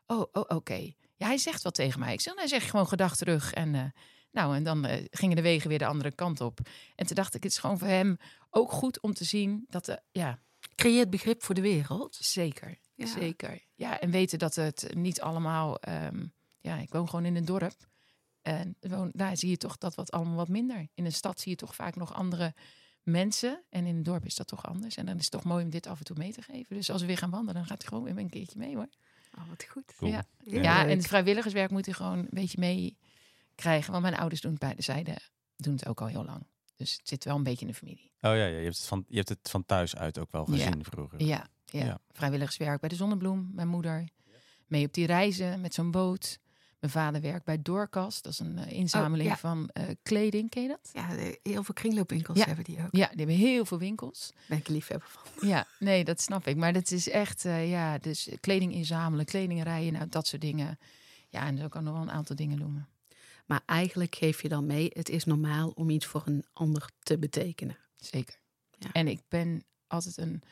Oh, 0.07 0.27
oh 0.33 0.45
oké. 0.49 0.93
Ja, 1.19 1.27
hij 1.27 1.39
zegt 1.39 1.63
wat 1.63 1.75
tegen 1.75 2.01
mij. 2.01 2.13
Ik 2.13 2.21
zeg, 2.21 2.35
nou, 2.35 2.49
hij 2.49 2.59
zegt 2.59 2.71
gewoon 2.71 2.89
gedag 2.89 3.17
terug. 3.17 3.53
En, 3.53 3.75
eh, 3.75 3.85
nou, 4.33 4.57
en 4.57 4.65
dan 4.65 4.85
eh, 4.85 5.05
gingen 5.11 5.37
de 5.37 5.43
wegen 5.43 5.69
weer 5.69 5.79
de 5.79 5.87
andere 5.87 6.13
kant 6.13 6.41
op. 6.41 6.59
En 6.95 7.07
toen 7.07 7.17
dacht 7.17 7.35
ik, 7.35 7.43
het 7.43 7.53
is 7.53 7.59
gewoon 7.59 7.79
voor 7.79 7.89
hem 7.89 8.17
ook 8.51 8.73
goed 8.73 9.01
om 9.01 9.15
te 9.15 9.25
zien 9.25 9.65
dat, 9.69 9.85
de, 9.85 10.01
ja, 10.11 10.39
Creëert 10.75 11.11
begrip 11.11 11.43
voor 11.43 11.55
de 11.55 11.61
wereld. 11.61 12.17
zeker. 12.21 12.79
Ja. 12.95 13.07
Zeker. 13.07 13.65
Ja, 13.75 14.01
en 14.01 14.11
weten 14.11 14.39
dat 14.39 14.55
het 14.55 14.95
niet 14.95 15.21
allemaal... 15.21 15.81
ehm, 15.81 16.27
ja, 16.61 16.77
ik 16.77 16.93
woon 16.93 17.09
gewoon 17.09 17.25
in 17.25 17.37
een 17.37 17.45
dorp. 17.45 17.87
En 18.43 18.77
woon, 18.81 19.11
daar 19.13 19.37
zie 19.37 19.51
je 19.51 19.57
toch 19.57 19.79
dat 19.79 19.95
wat 19.95 20.11
allemaal 20.11 20.37
wat 20.37 20.49
minder. 20.49 20.89
In 20.95 21.05
een 21.05 21.13
stad 21.13 21.41
zie 21.41 21.51
je 21.51 21.57
toch 21.57 21.75
vaak 21.75 21.97
nog 21.97 22.15
andere 22.15 22.55
mensen. 23.03 23.65
En 23.69 23.87
in 23.87 23.97
een 23.97 24.03
dorp 24.03 24.25
is 24.25 24.35
dat 24.35 24.47
toch 24.47 24.67
anders. 24.67 24.97
En 24.97 25.07
dan 25.07 25.17
is 25.17 25.23
het 25.23 25.31
toch 25.31 25.45
mooi 25.45 25.65
om 25.65 25.71
dit 25.71 25.87
af 25.87 25.99
en 25.99 26.05
toe 26.05 26.17
mee 26.17 26.33
te 26.33 26.43
geven. 26.43 26.77
Dus 26.77 26.91
als 26.91 27.01
we 27.01 27.07
weer 27.07 27.19
gaan 27.19 27.31
wandelen, 27.31 27.55
dan 27.55 27.67
gaat 27.67 27.83
hij 27.83 27.89
gewoon 27.89 28.05
weer 28.05 28.19
een 28.19 28.31
keertje 28.31 28.59
mee 28.59 28.77
hoor. 28.77 28.89
Oh, 29.39 29.49
wat 29.49 29.65
goed. 29.69 29.95
Cool. 29.97 30.11
Ja. 30.11 30.25
Ja, 30.45 30.83
en 30.83 30.97
het 30.97 31.07
vrijwilligerswerk 31.07 31.71
moet 31.71 31.85
hij 31.85 31.95
gewoon 31.95 32.19
een 32.19 32.27
beetje 32.31 32.59
mee 32.61 32.97
krijgen. 33.55 33.91
Want 33.91 34.03
mijn 34.03 34.17
ouders 34.17 34.41
doen 34.41 34.51
het 34.51 34.61
beide 34.61 34.83
zijden 34.83 35.17
doen 35.57 35.75
het 35.75 35.87
ook 35.87 36.01
al 36.01 36.07
heel 36.07 36.25
lang. 36.25 36.47
Dus 36.77 36.93
het 36.93 37.09
zit 37.09 37.25
wel 37.25 37.37
een 37.37 37.43
beetje 37.43 37.67
in 37.67 37.73
de 37.73 37.79
familie. 37.79 38.11
Oh 38.21 38.21
ja, 38.21 38.35
ja 38.35 38.47
je, 38.47 38.65
hebt 38.65 38.77
het 38.77 38.87
van, 38.87 39.05
je 39.09 39.17
hebt 39.17 39.29
het 39.29 39.51
van 39.51 39.67
thuis 39.67 39.97
uit 39.97 40.19
ook 40.19 40.33
wel 40.33 40.47
Ja. 40.51 40.57
gezien 40.57 40.85
vroeger. 40.85 41.23
Ja, 41.23 41.47
ja. 41.65 41.85
Ja. 41.85 41.99
vrijwilligerswerk 42.13 42.81
bij 42.81 42.89
de 42.89 42.95
Zonnebloem, 42.95 43.51
mijn 43.53 43.69
moeder. 43.69 44.09
Mee 44.67 44.87
op 44.87 44.93
die 44.95 45.07
reizen 45.07 45.61
met 45.61 45.75
zo'n 45.75 45.91
boot. 45.91 46.39
Mijn 46.81 46.93
vader 46.93 47.21
werkt 47.21 47.45
bij 47.45 47.63
Doorkast. 47.63 48.23
Dat 48.23 48.33
is 48.33 48.39
een 48.39 48.59
eh, 48.59 48.73
inzameling 48.73 49.29
ja. 49.29 49.37
van 49.37 49.69
eh, 49.73 49.85
kleding. 50.03 50.51
Ken 50.51 50.63
je 50.63 50.69
dat? 50.69 50.91
Ja, 50.93 51.09
heel 51.43 51.65
veel 51.65 51.75
kringloopwinkels 51.75 52.39
Ja. 52.39 52.45
hebben 52.47 52.65
die 52.65 52.79
ook. 52.79 52.89
Ja, 52.91 53.09
die 53.09 53.17
hebben 53.17 53.37
heel 53.37 53.65
veel 53.65 53.79
winkels. 53.79 54.33
Ben 54.47 54.59
ik 54.59 54.69
liefhebber 54.69 55.09
van. 55.09 55.49
Ja, 55.49 55.67
nee, 55.79 56.05
dat 56.05 56.21
snap 56.21 56.47
ik. 56.47 56.57
Maar 56.57 56.73
dat 56.73 56.91
is 56.91 57.09
echt, 57.09 57.45
eh, 57.45 57.71
ja, 57.71 57.99
dus 57.99 58.29
kleding 58.41 58.73
inzamelen, 58.73 59.25
kleding 59.25 59.63
rijden, 59.63 59.93
nou, 59.93 60.09
dat 60.09 60.27
soort 60.27 60.43
dingen. 60.43 60.79
Ja, 61.29 61.47
en 61.47 61.59
zo 61.59 61.69
kan 61.69 61.85
nog 61.85 61.93
wel 61.93 62.03
een 62.03 62.11
aantal 62.11 62.37
dingen 62.37 62.59
noemen. 62.59 62.89
Maar 63.47 63.63
eigenlijk 63.67 64.15
geef 64.15 64.43
je 64.43 64.49
dan 64.49 64.67
mee, 64.67 64.91
het 64.93 65.09
is 65.09 65.25
normaal 65.25 65.69
om 65.69 65.91
iets 65.91 66.07
voor 66.07 66.23
een 66.25 66.45
ander 66.53 66.91
te 67.03 67.19
betekenen. 67.19 67.77
Zeker. 67.97 68.39
Ja. 68.79 68.89
En 68.93 69.09
ik 69.09 69.21
ben 69.29 69.65
altijd 69.87 70.17
een, 70.17 70.43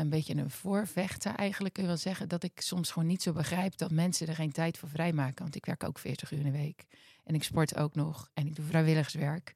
een 0.00 0.08
beetje 0.08 0.36
een 0.36 0.50
voorvechter 0.50 1.34
eigenlijk, 1.34 1.74
kun 1.74 1.82
je 1.82 1.88
wel 1.88 1.98
zeggen. 1.98 2.28
Dat 2.28 2.42
ik 2.42 2.60
soms 2.60 2.90
gewoon 2.90 3.08
niet 3.08 3.22
zo 3.22 3.32
begrijp 3.32 3.76
dat 3.76 3.90
mensen 3.90 4.26
er 4.26 4.34
geen 4.34 4.52
tijd 4.52 4.78
voor 4.78 4.88
vrijmaken. 4.88 5.42
Want 5.42 5.54
ik 5.54 5.66
werk 5.66 5.84
ook 5.84 5.98
40 5.98 6.30
uur 6.30 6.38
in 6.38 6.44
de 6.44 6.58
week. 6.58 6.84
En 7.24 7.34
ik 7.34 7.42
sport 7.42 7.76
ook 7.76 7.94
nog. 7.94 8.30
En 8.34 8.46
ik 8.46 8.54
doe 8.54 8.64
vrijwilligerswerk. 8.64 9.54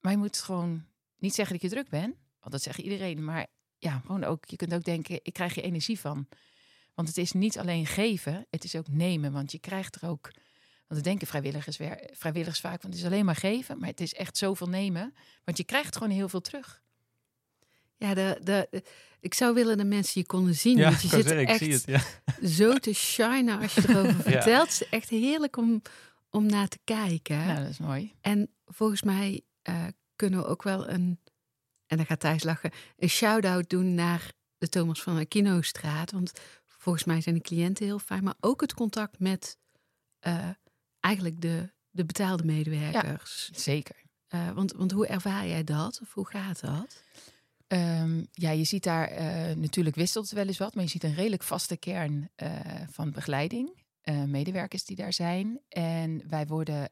Maar 0.00 0.12
je 0.12 0.18
moet 0.18 0.38
gewoon 0.38 0.84
niet 1.18 1.34
zeggen 1.34 1.58
dat 1.58 1.70
je 1.70 1.76
druk 1.76 1.88
bent. 1.88 2.14
Want 2.40 2.52
dat 2.52 2.62
zegt 2.62 2.78
iedereen. 2.78 3.24
Maar 3.24 3.46
ja, 3.78 3.98
gewoon 3.98 4.24
ook, 4.24 4.44
je 4.44 4.56
kunt 4.56 4.74
ook 4.74 4.84
denken, 4.84 5.20
ik 5.22 5.32
krijg 5.32 5.54
je 5.54 5.62
energie 5.62 5.98
van. 5.98 6.28
Want 6.94 7.08
het 7.08 7.16
is 7.16 7.32
niet 7.32 7.58
alleen 7.58 7.86
geven, 7.86 8.46
het 8.50 8.64
is 8.64 8.76
ook 8.76 8.88
nemen. 8.88 9.32
Want 9.32 9.52
je 9.52 9.58
krijgt 9.58 9.94
er 9.94 10.08
ook... 10.08 10.30
Want 10.86 11.04
dat 11.04 11.04
denken 11.04 11.26
vrijwilligers, 11.26 11.76
vrijwilligers 12.12 12.60
vaak, 12.60 12.82
want 12.82 12.94
het 12.94 13.02
is 13.02 13.10
alleen 13.10 13.24
maar 13.24 13.36
geven. 13.36 13.78
Maar 13.78 13.88
het 13.88 14.00
is 14.00 14.14
echt 14.14 14.36
zoveel 14.36 14.68
nemen. 14.68 15.14
Want 15.44 15.56
je 15.56 15.64
krijgt 15.64 15.96
gewoon 15.96 16.12
heel 16.12 16.28
veel 16.28 16.40
terug. 16.40 16.82
Ja, 17.96 18.14
de, 18.14 18.38
de, 18.42 18.82
ik 19.20 19.34
zou 19.34 19.54
willen 19.54 19.76
dat 19.76 19.86
mensen 19.86 20.20
je 20.20 20.26
konden 20.26 20.54
zien. 20.54 20.76
Ja, 20.76 20.88
want 20.88 21.02
je 21.02 21.08
zit 21.08 21.26
zeggen, 21.26 21.40
ik 21.40 21.48
echt 21.48 21.58
zie 21.58 21.72
het. 21.72 21.84
Ja. 21.86 22.48
zo 22.48 22.74
te 22.74 22.92
shinen 22.92 23.60
als 23.60 23.74
je 23.74 23.88
erover 23.88 24.22
vertelt. 24.32 24.70
Het 24.70 24.80
is 24.80 24.88
echt 24.88 25.08
heerlijk 25.08 25.56
om, 25.56 25.82
om 26.30 26.46
naar 26.46 26.68
te 26.68 26.78
kijken. 26.84 27.46
Nou, 27.46 27.58
dat 27.58 27.68
is 27.68 27.78
mooi. 27.78 28.12
En 28.20 28.50
volgens 28.66 29.02
mij 29.02 29.40
eh, 29.62 29.86
kunnen 30.16 30.40
we 30.40 30.46
ook 30.46 30.62
wel 30.62 30.88
een, 30.88 31.20
en 31.86 31.96
dan 31.96 32.06
gaat 32.06 32.20
Thijs 32.20 32.42
lachen, 32.42 32.70
een 32.96 33.08
shout-out 33.08 33.70
doen 33.70 33.94
naar 33.94 34.32
de 34.58 34.68
Thomas 34.68 35.02
van 35.02 35.18
Aquino-straat. 35.18 36.10
Want 36.10 36.32
volgens 36.66 37.04
mij 37.04 37.20
zijn 37.20 37.34
de 37.34 37.40
cliënten 37.40 37.84
heel 37.84 37.98
fijn, 37.98 38.24
maar 38.24 38.34
ook 38.40 38.60
het 38.60 38.74
contact 38.74 39.18
met 39.18 39.58
eh, 40.18 40.48
eigenlijk 41.00 41.40
de, 41.40 41.72
de 41.90 42.04
betaalde 42.04 42.44
medewerkers. 42.44 43.50
Zeker. 43.54 43.96
Eh, 44.28 44.50
want, 44.50 44.72
want 44.72 44.92
hoe 44.92 45.06
ervaar 45.06 45.46
jij 45.46 45.64
dat? 45.64 46.00
Of 46.02 46.12
hoe 46.12 46.28
gaat 46.28 46.60
dat? 46.60 47.02
Ehm, 47.72 48.22
ja, 48.32 48.50
je 48.50 48.64
ziet 48.64 48.84
daar 48.84 49.08
eh, 49.08 49.56
natuurlijk 49.56 49.96
wisselt 49.96 50.30
wel 50.30 50.46
eens 50.46 50.58
wat, 50.58 50.74
maar 50.74 50.84
je 50.84 50.90
ziet 50.90 51.04
een 51.04 51.14
redelijk 51.14 51.42
vaste 51.42 51.76
kern 51.76 52.30
eh, 52.34 52.50
van 52.90 53.10
begeleiding. 53.10 53.80
eh, 54.02 54.22
medewerkers 54.22 54.84
die 54.84 54.96
daar 54.96 55.12
zijn. 55.12 55.60
En 55.68 56.22
wij 56.28 56.46
worden 56.46 56.88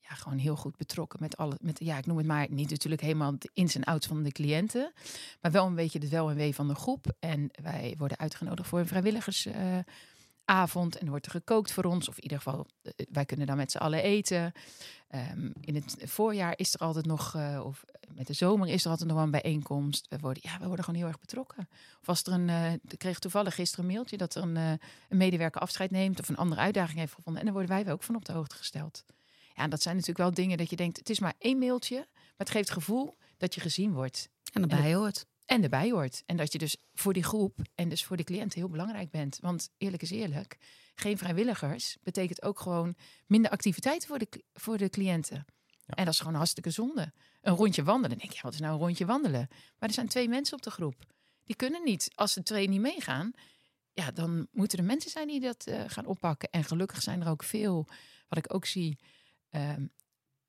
ja, 0.00 0.14
gewoon 0.14 0.38
heel 0.38 0.56
goed 0.56 0.76
betrokken 0.76 1.18
met 1.20 1.36
alle, 1.36 1.56
met, 1.60 1.78
ja, 1.78 1.98
ik 1.98 2.06
noem 2.06 2.16
het 2.16 2.26
maar, 2.26 2.46
niet 2.50 2.70
natuurlijk 2.70 3.02
helemaal 3.02 3.38
de 3.38 3.50
ins 3.52 3.74
en 3.74 3.84
outs 3.84 4.06
van 4.06 4.22
de 4.22 4.32
cliënten, 4.32 4.92
maar 5.40 5.50
wel 5.50 5.66
een 5.66 5.74
beetje 5.74 5.98
de 5.98 6.08
wel 6.08 6.30
en 6.30 6.36
wee 6.36 6.54
van 6.54 6.68
de 6.68 6.74
groep. 6.74 7.16
En 7.18 7.50
wij 7.62 7.94
worden 7.98 8.18
uitgenodigd 8.18 8.68
voor 8.68 8.78
een 8.78 8.86
vrijwilligersavond 10.44 10.98
en 10.98 11.08
wordt 11.08 11.26
er 11.26 11.32
gekookt 11.32 11.72
voor 11.72 11.84
ons, 11.84 12.08
of 12.08 12.16
in 12.16 12.22
ieder 12.22 12.38
geval, 12.38 12.66
eh, 12.82 12.92
wij 13.10 13.24
kunnen 13.24 13.46
dan 13.46 13.56
met 13.56 13.70
z'n 13.70 13.78
allen 13.78 14.02
eten. 14.02 14.52
Ehm, 15.08 15.50
in 15.60 15.74
het 15.74 15.96
voorjaar 15.98 16.52
is 16.56 16.74
er 16.74 16.80
altijd 16.80 17.06
nog, 17.06 17.34
eh, 17.34 17.60
of 17.64 17.84
met 18.14 18.26
de 18.26 18.32
zomer 18.32 18.68
is 18.68 18.84
er 18.84 18.90
altijd 18.90 19.08
nog 19.08 19.16
wel 19.16 19.26
een 19.26 19.40
bijeenkomst. 19.42 20.06
We 20.08 20.18
worden, 20.18 20.42
ja, 20.46 20.58
we 20.58 20.66
worden 20.66 20.84
gewoon 20.84 21.00
heel 21.00 21.08
erg 21.08 21.20
betrokken. 21.20 21.68
Of 22.00 22.08
als 22.08 22.22
er 22.22 22.32
een, 22.32 22.48
eh, 22.48 22.72
ik 22.72 22.98
kreeg 22.98 23.18
toevallig 23.18 23.54
gisteren 23.54 23.84
een 23.84 23.90
mailtje 23.90 24.16
dat 24.16 24.34
er 24.34 24.42
een, 24.42 24.56
een 24.56 24.78
medewerker 25.08 25.60
afscheid 25.60 25.90
neemt 25.90 26.20
of 26.20 26.28
een 26.28 26.36
andere 26.36 26.60
uitdaging 26.60 26.98
heeft 26.98 27.14
gevonden. 27.14 27.40
En 27.42 27.46
dan 27.46 27.56
worden 27.56 27.84
wij 27.84 27.92
ook 27.92 28.02
van 28.02 28.16
op 28.16 28.24
de 28.24 28.32
hoogte 28.32 28.56
gesteld. 28.56 29.04
Ja, 29.54 29.62
en 29.62 29.70
dat 29.70 29.82
zijn 29.82 29.94
natuurlijk 29.94 30.24
wel 30.24 30.34
dingen 30.34 30.58
dat 30.58 30.70
je 30.70 30.76
denkt, 30.76 30.96
het 30.96 31.10
is 31.10 31.20
maar 31.20 31.34
één 31.38 31.58
mailtje, 31.58 31.96
maar 31.96 32.34
het 32.36 32.50
geeft 32.50 32.68
het 32.68 32.78
gevoel 32.78 33.16
dat 33.36 33.54
je 33.54 33.60
gezien 33.60 33.92
wordt 33.92 34.28
En 34.52 34.68
daarbij 34.68 34.94
hoort. 34.94 35.26
En 35.44 35.62
erbij 35.62 35.90
hoort. 35.90 36.22
En 36.26 36.36
dat 36.36 36.52
je 36.52 36.58
dus 36.58 36.76
voor 36.94 37.12
die 37.12 37.22
groep 37.22 37.58
en 37.74 37.88
dus 37.88 38.04
voor 38.04 38.16
de 38.16 38.24
cliënten 38.24 38.58
heel 38.58 38.68
belangrijk 38.68 39.10
bent. 39.10 39.38
Want 39.40 39.70
eerlijk 39.78 40.02
is 40.02 40.10
eerlijk, 40.10 40.58
geen 40.94 41.18
vrijwilligers 41.18 41.96
betekent 42.02 42.42
ook 42.42 42.60
gewoon 42.60 42.94
minder 43.26 43.50
activiteiten 43.50 44.08
voor 44.08 44.18
de, 44.18 44.44
voor 44.52 44.78
de 44.78 44.88
cliënten. 44.88 45.44
Ja. 45.86 45.94
En 45.94 46.04
dat 46.04 46.14
is 46.14 46.20
gewoon 46.20 46.34
hartstikke 46.34 46.70
zonde. 46.70 47.12
Een 47.40 47.54
rondje 47.54 47.82
wandelen. 47.82 48.18
Denk 48.18 48.30
je, 48.30 48.36
ja, 48.36 48.42
wat 48.42 48.52
is 48.54 48.60
nou 48.60 48.72
een 48.72 48.78
rondje 48.78 49.06
wandelen? 49.06 49.46
Maar 49.50 49.88
er 49.88 49.94
zijn 49.94 50.08
twee 50.08 50.28
mensen 50.28 50.56
op 50.56 50.62
de 50.62 50.70
groep. 50.70 51.04
Die 51.44 51.56
kunnen 51.56 51.84
niet. 51.84 52.10
Als 52.14 52.34
de 52.34 52.42
twee 52.42 52.68
niet 52.68 52.80
meegaan, 52.80 53.32
ja, 53.92 54.10
dan 54.10 54.48
moeten 54.52 54.78
er 54.78 54.84
mensen 54.84 55.10
zijn 55.10 55.28
die 55.28 55.40
dat 55.40 55.66
eh, 55.66 55.82
gaan 55.86 56.06
oppakken. 56.06 56.50
En 56.50 56.64
gelukkig 56.64 57.02
zijn 57.02 57.20
er 57.20 57.28
ook 57.28 57.42
veel, 57.42 57.86
wat 58.28 58.38
ik 58.38 58.54
ook 58.54 58.64
zie. 58.64 58.98
ehm, 59.50 59.86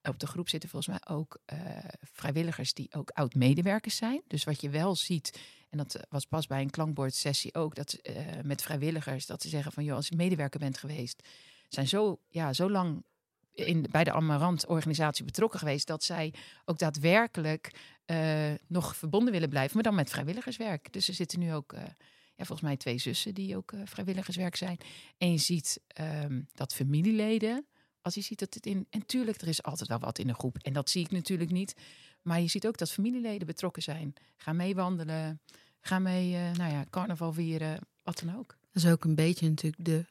op 0.07 0.19
de 0.19 0.27
groep 0.27 0.50
zitten 0.50 0.69
volgens 0.69 1.00
mij 1.00 1.15
ook 1.15 1.38
eh, 1.45 1.57
vrijwilligers 2.01 2.74
die 2.74 2.93
ook 2.93 3.09
oud-medewerkers 3.09 3.95
zijn. 3.95 4.21
Dus 4.27 4.43
wat 4.43 4.62
je 4.62 4.69
wel 4.69 4.95
ziet, 4.95 5.39
en 5.69 5.77
dat 5.77 5.95
eh, 5.95 6.03
was 6.09 6.25
pas 6.25 6.47
bij 6.47 6.62
een 6.62 6.69
klankbordsessie 6.69 7.53
ook, 7.53 7.75
dat 7.75 7.93
eh, 7.93 8.15
met 8.43 8.62
vrijwilligers, 8.62 9.25
dat 9.25 9.41
ze 9.41 9.50
zeggen 9.50 9.71
van, 9.71 9.83
joh, 9.83 9.95
als 9.95 10.07
je 10.07 10.15
medewerker 10.15 10.59
bent 10.59 10.77
geweest, 10.77 11.27
zijn 11.69 11.88
zo, 11.88 12.19
ja, 12.27 12.53
zo 12.53 12.69
lang 12.69 13.03
in, 13.53 13.85
bij 13.91 14.03
de 14.03 14.12
Amarant-organisatie 14.12 15.25
betrokken 15.25 15.59
geweest, 15.59 15.88
dat 15.88 16.03
zij 16.03 16.33
ook 16.65 16.77
daadwerkelijk 16.77 17.93
nog 18.67 18.95
verbonden 18.95 19.33
willen 19.33 19.50
blijven, 19.50 19.74
maar 19.74 19.83
dan 19.83 19.95
met 19.95 20.09
vrijwilligerswerk. 20.09 20.93
Dus 20.93 21.07
er 21.07 21.13
zitten 21.13 21.39
nu 21.39 21.53
ook, 21.53 21.74
ja, 22.35 22.45
volgens 22.45 22.62
mij 22.62 22.77
twee 22.77 22.97
zussen 22.97 23.33
die 23.33 23.57
ook 23.57 23.74
vrijwilligerswerk 23.83 24.55
zijn. 24.55 24.77
En 25.17 25.31
je 25.31 25.38
ziet 25.38 25.81
ehm, 25.88 26.41
dat 26.53 26.74
familieleden, 26.74 27.65
als 28.05 28.15
je 28.15 28.21
ziet 28.21 28.39
dat 28.39 28.53
het 28.53 28.65
in, 28.65 28.88
en 28.89 29.05
tuurlijk, 29.05 29.41
er 29.41 29.47
is 29.47 29.63
altijd 29.63 29.89
wel 29.89 30.00
wat 30.00 30.19
in 30.19 30.29
een 30.29 30.35
groep, 30.35 30.57
en 30.62 30.74
dat 30.74 30.89
zie 30.89 31.03
ik 31.03 31.12
natuurlijk 31.12 31.51
niet, 31.51 31.75
maar 32.21 32.41
je 32.41 32.47
ziet 32.47 32.67
ook 32.67 32.77
dat 32.77 32.91
familieleden 32.91 33.47
betrokken 33.47 33.83
zijn. 33.83 34.13
Ga 34.38 34.53
mee 34.53 34.75
wandelen, 34.75 35.41
ga 35.79 36.00
mee, 36.00 36.35
eh, 36.35 36.51
nou 36.51 36.71
ja, 36.71 36.85
carnaval 36.89 37.33
vieren, 37.33 37.79
wat 38.03 38.19
dan 38.19 38.38
ook. 38.38 38.57
Dat 38.71 38.83
is 38.83 38.91
ook 38.91 39.03
een 39.03 39.15
beetje 39.15 39.50
natuurlijk 39.50 39.85
de, 39.85 40.05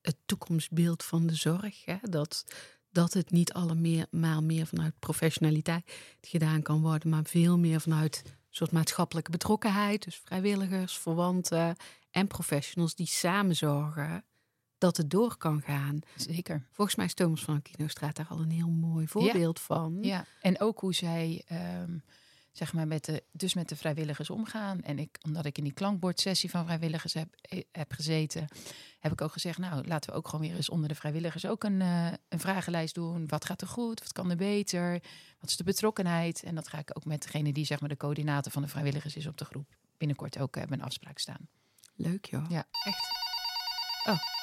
het 0.00 0.16
toekomstbeeld 0.26 1.04
van 1.04 1.26
de 1.26 1.34
zorg. 1.34 1.84
Hè? 1.84 1.96
Dat, 2.02 2.44
dat 2.90 3.12
het 3.12 3.30
niet 3.30 3.52
allemaal 3.52 4.42
meer 4.42 4.66
vanuit 4.66 4.98
professionaliteit 4.98 5.92
gedaan 6.20 6.62
kan 6.62 6.80
worden, 6.80 7.10
maar 7.10 7.24
veel 7.24 7.58
meer 7.58 7.80
vanuit 7.80 8.22
een 8.24 8.32
soort 8.50 8.72
maatschappelijke 8.72 9.30
betrokkenheid. 9.30 10.04
Dus 10.04 10.16
vrijwilligers, 10.24 10.98
verwanten 10.98 11.76
en 12.10 12.26
professionals 12.26 12.94
die 12.94 13.06
samen 13.06 13.56
zorgen 13.56 14.24
dat 14.80 14.96
het 14.96 15.10
door 15.10 15.36
kan 15.36 15.62
gaan. 15.62 15.98
Zeker. 16.16 16.66
Volgens 16.72 16.96
mij 16.96 17.06
is 17.06 17.14
Thomas 17.14 17.44
van 17.44 17.62
Kinostraat 17.62 18.16
daar 18.16 18.26
al 18.28 18.40
een 18.40 18.50
heel 18.50 18.70
mooi 18.70 19.06
voorbeeld 19.08 19.60
van. 19.60 19.98
Ja, 20.00 20.24
en 20.40 20.60
ook 20.60 20.80
hoe 20.80 20.94
zij 20.94 21.42
ehm, 21.46 21.98
zeg 22.52 22.72
maar 22.72 22.86
met 22.86 23.04
de, 23.04 23.22
dus 23.32 23.54
met 23.54 23.68
de 23.68 23.76
vrijwilligers 23.76 24.30
omgaan. 24.30 24.82
En 24.82 24.98
ik, 24.98 25.18
omdat 25.22 25.44
ik 25.44 25.58
in 25.58 25.64
die 25.64 25.72
klankbordsessie 25.72 26.50
van 26.50 26.64
vrijwilligers 26.64 27.14
heb, 27.14 27.28
eh, 27.40 27.62
heb 27.72 27.92
gezeten, 27.92 28.48
heb 28.98 29.12
ik 29.12 29.20
ook 29.20 29.32
gezegd, 29.32 29.58
nou 29.58 29.86
laten 29.86 30.10
we 30.10 30.16
ook 30.16 30.28
gewoon 30.28 30.46
weer 30.46 30.56
eens 30.56 30.68
onder 30.68 30.88
de 30.88 30.94
vrijwilligers 30.94 31.46
ook 31.46 31.64
een, 31.64 31.80
eh, 31.80 32.12
een 32.28 32.40
vragenlijst 32.40 32.94
doen. 32.94 33.28
Wat 33.28 33.44
gaat 33.44 33.60
er 33.60 33.68
goed? 33.68 34.00
Wat 34.00 34.12
kan 34.12 34.30
er 34.30 34.36
beter? 34.36 34.92
Wat 35.40 35.50
is 35.50 35.56
de 35.56 35.64
betrokkenheid? 35.64 36.42
En 36.42 36.54
dat 36.54 36.68
ga 36.68 36.78
ik 36.78 36.90
ook 36.96 37.04
met 37.04 37.22
degene 37.22 37.52
die 37.52 37.64
zeg 37.64 37.80
maar 37.80 37.88
de 37.88 37.96
coördinator 37.96 38.52
van 38.52 38.62
de 38.62 38.68
vrijwilligers 38.68 39.16
is 39.16 39.26
op 39.26 39.38
de 39.38 39.44
groep 39.44 39.76
binnenkort 39.96 40.38
ook 40.38 40.54
hebben 40.54 40.78
een 40.78 40.84
afspraak 40.84 41.18
staan. 41.18 41.48
Leuk 41.94 42.24
joh. 42.24 42.44
Ja. 42.48 42.64
Echt. 42.84 43.04
Oh. 44.06 44.39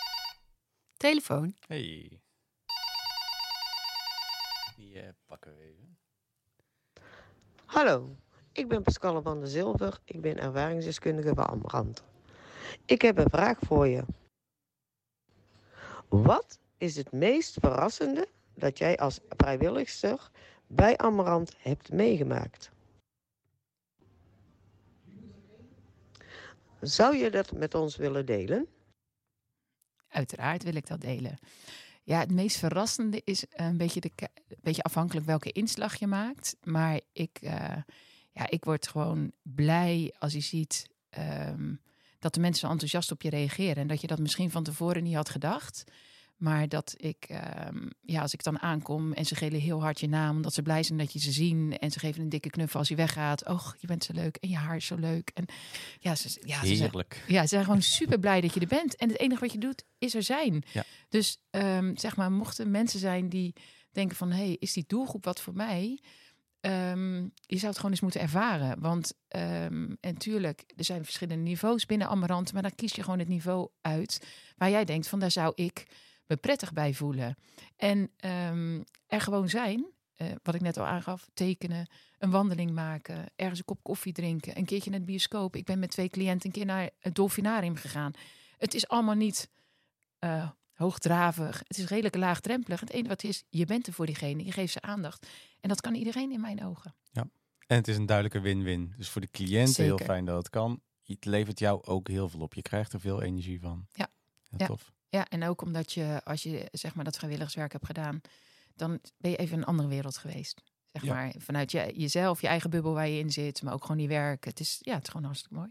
Telefoon. 0.97 1.55
Hey. 1.67 2.21
Die 4.75 4.99
eh, 4.99 5.09
pakken 5.25 5.55
we 5.55 5.63
even. 5.63 5.97
Hallo, 7.65 8.15
ik 8.51 8.67
ben 8.67 8.83
Pascal 8.83 9.21
van 9.21 9.39
der 9.39 9.47
Zilver. 9.47 9.99
Ik 10.03 10.21
ben 10.21 10.37
ervaringsdeskundige 10.37 11.33
bij 11.33 11.45
Amrand. 11.45 12.03
Ik 12.85 13.01
heb 13.01 13.17
een 13.17 13.29
vraag 13.29 13.57
voor 13.59 13.87
je. 13.87 14.03
Wat 16.07 16.59
is 16.77 16.95
het 16.95 17.11
meest 17.11 17.57
verrassende 17.59 18.27
dat 18.53 18.77
jij 18.77 18.97
als 18.97 19.19
vrijwilligster 19.29 20.31
bij 20.67 20.97
Amrand 20.97 21.55
hebt 21.57 21.91
meegemaakt? 21.91 22.71
Zou 26.81 27.15
je 27.15 27.31
dat 27.31 27.51
met 27.51 27.75
ons 27.75 27.95
willen 27.95 28.25
delen? 28.25 28.67
Uiteraard 30.17 30.63
wil 30.63 30.75
ik 30.75 30.87
dat 30.87 31.01
delen. 31.01 31.37
Ja, 32.03 32.19
het 32.19 32.31
meest 32.31 32.57
verrassende 32.57 33.21
is 33.23 33.45
een 33.49 33.77
beetje, 33.77 33.99
de, 33.99 34.11
een 34.15 34.57
beetje 34.61 34.83
afhankelijk 34.83 35.25
welke 35.25 35.51
inslag 35.51 35.95
je 35.95 36.07
maakt. 36.07 36.55
Maar 36.63 36.99
ik, 37.13 37.37
eh, 37.41 37.77
ja, 38.31 38.49
ik 38.49 38.63
word 38.63 38.87
gewoon 38.87 39.31
blij 39.41 40.13
als 40.19 40.33
je 40.33 40.39
ziet 40.39 40.89
ehm, 41.09 41.73
dat 42.19 42.33
de 42.33 42.39
mensen 42.39 42.67
zo 42.67 42.71
enthousiast 42.71 43.11
op 43.11 43.21
je 43.21 43.29
reageren. 43.29 43.75
En 43.75 43.87
dat 43.87 44.01
je 44.01 44.07
dat 44.07 44.19
misschien 44.19 44.51
van 44.51 44.63
tevoren 44.63 45.03
niet 45.03 45.15
had 45.15 45.29
gedacht. 45.29 45.83
Maar 46.37 46.67
dat 46.67 46.93
ik, 46.97 47.25
ehm, 47.27 47.87
ja, 48.01 48.21
als 48.21 48.33
ik 48.33 48.43
dan 48.43 48.59
aankom 48.59 49.13
en 49.13 49.25
ze 49.25 49.35
gelen 49.35 49.59
heel 49.59 49.81
hard 49.81 49.99
je 49.99 50.07
naam, 50.07 50.35
omdat 50.35 50.53
ze 50.53 50.61
blij 50.61 50.83
zijn 50.83 50.97
dat 50.97 51.13
je 51.13 51.19
ze 51.19 51.31
zien. 51.31 51.77
En 51.77 51.91
ze 51.91 51.99
geven 51.99 52.21
een 52.21 52.29
dikke 52.29 52.49
knuffel 52.49 52.79
als 52.79 52.87
je 52.87 52.95
weggaat. 52.95 53.47
Och, 53.47 53.75
je 53.79 53.87
bent 53.87 54.03
zo 54.03 54.13
leuk 54.13 54.35
en 54.35 54.49
je 54.49 54.55
haar 54.55 54.75
is 54.75 54.85
zo 54.85 54.95
leuk. 54.95 55.31
En 55.33 55.45
ja, 55.99 56.15
ze, 56.15 56.41
ja, 56.45 56.65
ze 56.65 56.75
zijn, 56.75 56.91
ja, 57.27 57.41
ze 57.41 57.47
zijn 57.47 57.63
gewoon 57.63 57.81
super 57.81 58.19
blij 58.19 58.41
dat 58.41 58.53
je 58.53 58.59
er 58.59 58.67
bent. 58.67 58.95
En 58.95 59.09
het 59.09 59.19
enige 59.19 59.41
wat 59.41 59.51
je 59.51 59.57
doet, 59.57 59.83
is 59.97 60.15
er 60.15 60.23
zijn. 60.23 60.63
Ja. 60.71 60.83
Dus 61.09 61.37
ehm, 61.49 61.95
zeg 61.95 62.15
maar, 62.15 62.31
mochten 62.31 62.71
mensen 62.71 62.99
zijn 62.99 63.29
die 63.29 63.53
denken 63.91 64.17
van... 64.17 64.31
hé, 64.31 64.45
hey, 64.45 64.57
is 64.59 64.73
die 64.73 64.83
doelgroep 64.87 65.25
wat 65.25 65.41
voor 65.41 65.53
mij? 65.53 65.99
Ehm, 66.59 67.21
je 67.45 67.57
zou 67.57 67.67
het 67.67 67.75
gewoon 67.75 67.91
eens 67.91 68.01
moeten 68.01 68.21
ervaren. 68.21 68.79
Want, 68.79 69.13
ehm, 69.27 69.95
en 69.99 70.17
tuurlijk, 70.17 70.63
er 70.75 70.83
zijn 70.83 71.03
verschillende 71.03 71.43
niveaus 71.43 71.85
binnen 71.85 72.07
Amarant... 72.07 72.53
maar 72.53 72.61
dan 72.61 72.75
kies 72.75 72.93
je 72.93 73.03
gewoon 73.03 73.19
het 73.19 73.27
niveau 73.27 73.69
uit 73.81 74.27
waar 74.57 74.69
jij 74.69 74.85
denkt 74.85 75.07
van... 75.07 75.19
daar 75.19 75.31
zou 75.31 75.51
ik 75.55 75.85
me 76.27 76.37
prettig 76.37 76.73
bij 76.73 76.93
voelen. 76.93 77.37
En 77.75 78.11
ehm, 78.17 78.81
er 79.07 79.21
gewoon 79.21 79.49
zijn, 79.49 79.85
eh, 80.15 80.27
wat 80.43 80.55
ik 80.55 80.61
net 80.61 80.77
al 80.77 80.85
aangaf... 80.85 81.29
tekenen, 81.33 81.89
een 82.17 82.29
wandeling 82.29 82.71
maken, 82.71 83.25
ergens 83.35 83.59
een 83.59 83.65
kop 83.65 83.83
koffie 83.83 84.13
drinken... 84.13 84.57
een 84.57 84.65
keertje 84.65 84.89
naar 84.89 84.99
de 84.99 85.05
bioscoop. 85.05 85.55
Ik 85.55 85.65
ben 85.65 85.79
met 85.79 85.89
twee 85.91 86.09
cliënten 86.09 86.45
een 86.45 86.51
keer 86.51 86.65
naar 86.65 86.89
het 86.99 87.15
Dolfinarium 87.15 87.75
gegaan. 87.75 88.11
Het 88.57 88.73
is 88.73 88.87
allemaal 88.87 89.15
niet 89.15 89.49
eh, 90.19 90.49
hoogdravig. 90.73 91.61
Het 91.67 91.77
is 91.77 91.85
redelijk 91.85 92.15
laagdrempelig. 92.15 92.79
Het 92.79 92.89
enige 92.89 93.07
wat 93.09 93.21
het 93.21 93.31
is, 93.31 93.43
je 93.49 93.65
bent 93.65 93.87
er 93.87 93.93
voor 93.93 94.05
diegene. 94.05 94.45
Je 94.45 94.51
geeft 94.51 94.73
ze 94.73 94.81
aandacht. 94.81 95.27
En 95.59 95.69
dat 95.69 95.81
kan 95.81 95.95
iedereen 95.95 96.31
in 96.31 96.41
mijn 96.41 96.65
ogen. 96.65 96.95
En 97.67 97.75
het 97.77 97.87
is 97.87 97.97
een 97.97 98.05
duidelijke 98.05 98.39
win-win. 98.39 98.93
Dus 98.97 99.09
voor 99.09 99.21
de 99.21 99.29
cliënt 99.31 99.77
heel 99.77 99.97
fijn 99.97 100.25
dat 100.25 100.37
het 100.37 100.49
kan. 100.49 100.81
Het 101.03 101.25
levert 101.25 101.59
jou 101.59 101.83
ook 101.83 102.07
heel 102.07 102.29
veel 102.29 102.39
op. 102.39 102.53
Je 102.53 102.61
krijgt 102.61 102.93
er 102.93 102.99
veel 102.99 103.21
energie 103.21 103.59
van. 103.59 103.87
Ja. 103.93 104.07
Heel 104.49 104.59
Ja. 104.59 104.65
tof. 104.65 104.91
Ja, 105.09 105.27
en 105.29 105.43
ook 105.43 105.61
omdat 105.61 105.91
je, 105.93 106.21
als 106.23 106.43
je 106.43 106.67
zeg 106.71 106.95
maar 106.95 107.03
dat 107.05 107.15
vrijwilligerswerk 107.17 107.71
hebt 107.71 107.85
gedaan, 107.85 108.21
dan 108.75 108.99
ben 109.17 109.31
je 109.31 109.37
even 109.37 109.53
in 109.53 109.59
een 109.61 109.65
andere 109.67 109.87
wereld 109.87 110.17
geweest. 110.17 110.61
Zeg 110.85 111.03
Ja. 111.03 111.13
maar 111.13 111.33
vanuit 111.37 111.71
je, 111.71 111.93
jezelf, 111.95 112.41
je 112.41 112.47
eigen 112.47 112.69
bubbel 112.69 112.93
waar 112.93 113.07
je 113.07 113.19
in 113.19 113.31
zit, 113.31 113.61
maar 113.61 113.73
ook 113.73 113.81
gewoon 113.85 114.01
je 114.01 114.07
werk. 114.07 114.45
Het 114.45 114.59
is, 114.59 114.77
ja, 114.81 114.93
het 114.93 115.03
is 115.03 115.09
gewoon 115.09 115.25
hartstikke 115.25 115.55
mooi. 115.55 115.69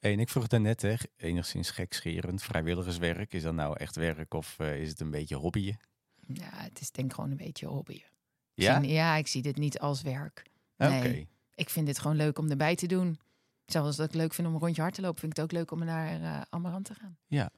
Hey, 0.00 0.12
en 0.12 0.20
ik 0.20 0.28
vroeg 0.28 0.46
daarnet, 0.46 0.82
hè, 0.82 0.94
enigszins 1.16 1.70
gekscherend, 1.70 2.42
vrijwilligerswerk. 2.42 3.32
Is 3.32 3.42
dat 3.42 3.54
nou 3.54 3.76
echt 3.78 3.96
werk 3.96 4.34
of 4.34 4.58
eh, 4.58 4.80
is 4.80 4.88
het 4.88 5.00
een 5.00 5.10
beetje 5.10 5.36
hobbyen? 5.36 5.78
Ja, 6.26 6.50
het 6.52 6.80
is 6.80 6.90
denk 6.90 7.08
ik 7.08 7.14
gewoon 7.14 7.30
een 7.30 7.36
beetje 7.36 7.66
hobby. 7.66 8.02
Ja? 8.54 8.76
Ik 8.78 8.84
zie- 8.84 8.92
ja, 8.92 9.14
ik 9.16 9.26
zie 9.26 9.42
dit 9.42 9.56
niet 9.56 9.78
als 9.78 10.02
werk. 10.02 10.42
Oké. 10.76 10.90
nee. 10.90 11.28
Ik 11.54 11.70
vind 11.70 11.86
dit 11.86 11.98
gewoon 11.98 12.16
leuk 12.16 12.38
om 12.38 12.50
erbij 12.50 12.74
te 12.74 12.86
doen. 12.86 13.18
Zelfs 13.66 13.96
dat 13.96 14.08
ik 14.08 14.14
leuk 14.14 14.34
vind 14.34 14.48
om 14.48 14.54
een 14.54 14.60
rondje 14.60 14.82
hard 14.82 14.94
te 14.94 15.00
lopen, 15.00 15.20
vind 15.20 15.32
ik 15.32 15.38
het 15.38 15.46
ook 15.46 15.58
leuk 15.58 15.70
om 15.70 15.84
naar 15.84 16.22
eh 16.22 16.40
Amarant 16.50 16.84
te 16.84 16.94
gaan. 16.94 17.18
Ja. 17.26 17.50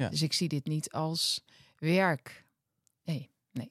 Ja. 0.00 0.08
Dus 0.08 0.22
ik 0.22 0.32
zie 0.32 0.48
dit 0.48 0.64
niet 0.66 0.90
als 0.92 1.44
werk. 1.78 2.44
Nee, 3.04 3.30
nee. 3.52 3.70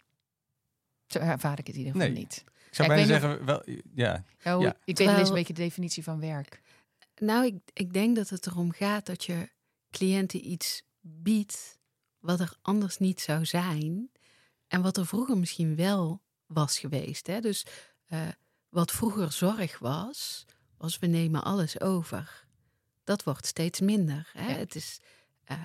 Zo 1.07 1.19
ervaar 1.19 1.59
ik 1.59 1.67
het 1.67 1.75
in 1.75 1.81
ieder 1.81 1.93
geval 1.93 2.07
Nee. 2.09 2.17
niet. 2.17 2.43
Ik 2.69 2.75
zou 2.75 2.89
Ja, 2.89 2.95
bijna 2.95 3.11
weet 3.11 3.21
zeggen, 3.21 3.45
wel, 3.45 3.61
ja, 3.93 4.23
Ja, 4.43 4.53
hoe- 4.55 4.63
Ja. 4.63 4.69
Ik 4.69 4.75
weet 4.75 4.85
niet 4.85 4.87
eens 4.87 4.95
Terwijl- 4.97 5.27
een 5.27 5.33
beetje 5.33 5.53
de 5.53 5.61
definitie 5.61 6.03
van 6.03 6.19
werk. 6.19 6.61
Nou, 7.15 7.45
ik, 7.45 7.55
ik 7.73 7.93
denk 7.93 8.15
dat 8.15 8.29
het 8.29 8.47
erom 8.47 8.71
gaat 8.71 9.05
dat 9.05 9.23
je 9.23 9.49
cliënten 9.91 10.49
iets 10.51 10.83
biedt 11.01 11.79
wat 12.19 12.39
er 12.39 12.53
anders 12.61 12.97
niet 12.97 13.21
zou 13.21 13.45
zijn. 13.45 14.11
En 14.67 14.81
wat 14.81 14.97
er 14.97 15.05
vroeger 15.07 15.37
misschien 15.37 15.75
wel 15.75 16.21
was 16.45 16.79
geweest. 16.79 17.27
Hè? 17.27 17.39
Dus 17.41 17.65
eh, 18.05 18.27
wat 18.69 18.91
vroeger 18.91 19.31
zorg 19.31 19.79
was, 19.79 20.45
was 20.77 20.99
we 20.99 21.07
nemen 21.07 21.43
alles 21.43 21.79
over. 21.81 22.47
Dat 23.03 23.23
wordt 23.23 23.45
steeds 23.45 23.79
minder. 23.79 24.29
Hè? 24.33 24.51
Ja. 24.51 24.57
Het 24.57 24.75
is, 24.75 24.99
eh, 25.43 25.63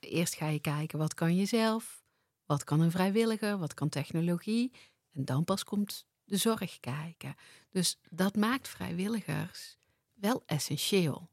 eerst 0.00 0.34
ga 0.34 0.48
je 0.48 0.60
kijken, 0.60 0.98
wat 0.98 1.14
kan 1.14 1.36
je 1.36 1.44
zelf? 1.44 2.02
Wat 2.46 2.64
kan 2.64 2.80
een 2.80 2.90
vrijwilliger? 2.90 3.58
Wat 3.58 3.74
kan 3.74 3.88
technologie? 3.88 4.72
En 5.12 5.24
dan 5.24 5.44
pas 5.44 5.64
komt 5.64 6.06
de 6.24 6.36
zorg 6.36 6.80
kijken. 6.80 7.34
Dus 7.70 7.98
dat 8.10 8.36
maakt 8.36 8.68
vrijwilligers 8.68 9.76
wel 10.14 10.42
essentieel. 10.46 11.30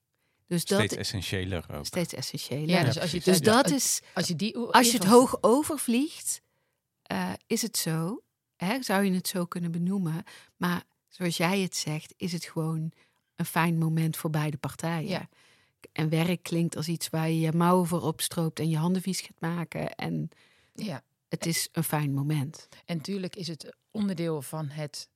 Dus 0.48 0.66
dat 0.66 0.78
steeds 0.78 0.96
essentiëler 0.96 1.66
ook. 1.72 1.86
steeds. 1.86 2.12
Ja, 2.12 2.58
Ja, 2.58 2.84
dus 2.84 3.00
als 3.00 3.12
je, 3.12 3.22
dus 3.22 3.42
dat 3.42 3.64
als, 3.64 3.74
is, 3.74 4.02
als 4.14 4.28
je 4.28 4.36
die 4.36 4.58
als 4.58 4.92
je 4.92 4.98
het 4.98 5.08
hoog 5.08 5.38
overvliegt, 5.42 6.42
eh, 7.02 7.34
is 7.48 7.62
het 7.62 7.78
zo. 7.78 8.24
Hè, 8.56 8.84
zou 8.84 9.04
je 9.04 9.14
het 9.14 9.28
zo 9.28 9.46
kunnen 9.46 9.72
benoemen. 9.72 10.24
Maar 10.58 10.84
zoals 11.08 11.38
jij 11.38 11.60
het 11.60 11.76
zegt, 11.76 12.14
is 12.18 12.32
het 12.32 12.46
gewoon 12.46 12.92
een 13.36 13.46
fijn 13.46 13.78
moment 13.78 14.18
voor 14.18 14.30
beide 14.30 14.58
partijen. 14.58 15.10
Ja. 15.10 15.30
En 15.92 16.10
werk 16.10 16.44
klinkt 16.44 16.76
als 16.76 16.88
iets 16.88 17.10
waar 17.10 17.30
je 17.30 17.40
je 17.40 17.52
mouwen 17.52 17.88
voor 17.88 18.02
opstroopt 18.02 18.60
en 18.60 18.70
je 18.70 18.78
handen 18.78 19.02
vies 19.02 19.22
gaat 19.22 19.40
maken. 19.40 19.96
En 19.96 20.30
Ja, 20.74 21.04
het 21.28 21.46
is 21.46 21.70
een 21.72 21.84
fijn 21.84 22.14
moment. 22.14 22.68
En 22.86 22.98
natuurlijk 22.98 23.36
is 23.36 23.48
het 23.48 23.76
onderdeel 23.92 24.42
van 24.42 24.70
het 24.70 25.10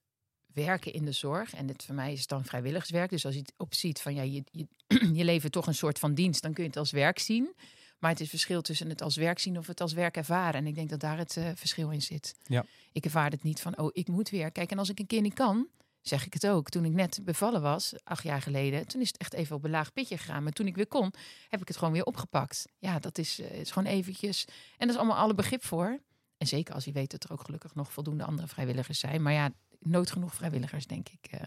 werken 0.53 0.93
in 0.93 1.05
de 1.05 1.11
zorg. 1.11 1.53
En 1.53 1.67
het, 1.67 1.83
voor 1.83 1.95
mij 1.95 2.13
is 2.13 2.19
het 2.19 2.29
dan 2.29 2.45
vrijwilligerswerk. 2.45 3.09
Dus 3.09 3.25
als 3.25 3.33
je 3.33 3.39
het 3.39 3.53
opziet 3.57 4.01
van 4.01 4.13
ja, 4.13 4.21
je, 4.21 4.43
je, 4.51 4.67
je 5.19 5.23
levert 5.23 5.51
toch 5.51 5.67
een 5.67 5.75
soort 5.75 5.99
van 5.99 6.13
dienst, 6.13 6.41
dan 6.41 6.53
kun 6.53 6.63
je 6.63 6.69
het 6.69 6.77
als 6.77 6.91
werk 6.91 7.19
zien. 7.19 7.55
Maar 7.99 8.11
het 8.11 8.19
is 8.19 8.29
verschil 8.29 8.61
tussen 8.61 8.89
het 8.89 9.01
als 9.01 9.15
werk 9.15 9.39
zien 9.39 9.57
of 9.57 9.67
het 9.67 9.81
als 9.81 9.93
werk 9.93 10.17
ervaren. 10.17 10.59
En 10.59 10.67
ik 10.67 10.75
denk 10.75 10.89
dat 10.89 10.99
daar 10.99 11.17
het 11.17 11.37
eh, 11.37 11.49
verschil 11.55 11.89
in 11.89 12.01
zit. 12.01 12.35
Ja. 12.43 12.65
Ik 12.91 13.05
ervaar 13.05 13.31
het 13.31 13.43
niet 13.43 13.61
van, 13.61 13.77
oh, 13.77 13.89
ik 13.93 14.07
moet 14.07 14.29
weer. 14.29 14.51
Kijk, 14.51 14.71
en 14.71 14.79
als 14.79 14.89
ik 14.89 14.99
een 14.99 15.07
keer 15.07 15.21
niet 15.21 15.33
kan, 15.33 15.67
zeg 16.07 16.25
ik 16.25 16.33
het 16.33 16.47
ook. 16.47 16.69
Toen 16.69 16.85
ik 16.85 16.91
net 16.91 17.19
bevallen 17.23 17.61
was, 17.61 17.93
acht 18.03 18.23
jaar 18.23 18.41
geleden, 18.41 18.87
toen 18.87 19.01
is 19.01 19.07
het 19.07 19.17
echt 19.17 19.33
even 19.33 19.55
op 19.55 19.63
een 19.63 19.69
laag 19.69 19.93
pitje 19.93 20.17
gegaan. 20.17 20.43
Maar 20.43 20.51
toen 20.51 20.67
ik 20.67 20.75
weer 20.75 20.87
kon, 20.87 21.13
heb 21.47 21.61
ik 21.61 21.67
het 21.67 21.77
gewoon 21.77 21.93
weer 21.93 22.03
opgepakt. 22.05 22.65
Ja, 22.77 22.99
dat 22.99 23.17
is, 23.17 23.39
eh, 23.39 23.59
is 23.59 23.71
gewoon 23.71 23.91
eventjes. 23.91 24.45
En 24.47 24.87
dat 24.87 24.89
is 24.89 24.95
allemaal 24.95 25.17
alle 25.17 25.33
begrip 25.33 25.65
voor. 25.65 25.99
En 26.37 26.47
zeker 26.47 26.73
als 26.73 26.85
je 26.85 26.91
weet 26.91 27.11
dat 27.11 27.23
er 27.23 27.31
ook 27.31 27.43
gelukkig 27.43 27.75
nog 27.75 27.91
voldoende 27.91 28.23
andere 28.23 28.47
vrijwilligers 28.47 28.99
zijn. 28.99 29.21
Maar 29.21 29.33
ja, 29.33 29.49
nooit 29.79 30.11
genoeg 30.11 30.33
vrijwilligers, 30.33 30.87
denk 30.87 31.09
ik. 31.09 31.31
eh 31.31 31.39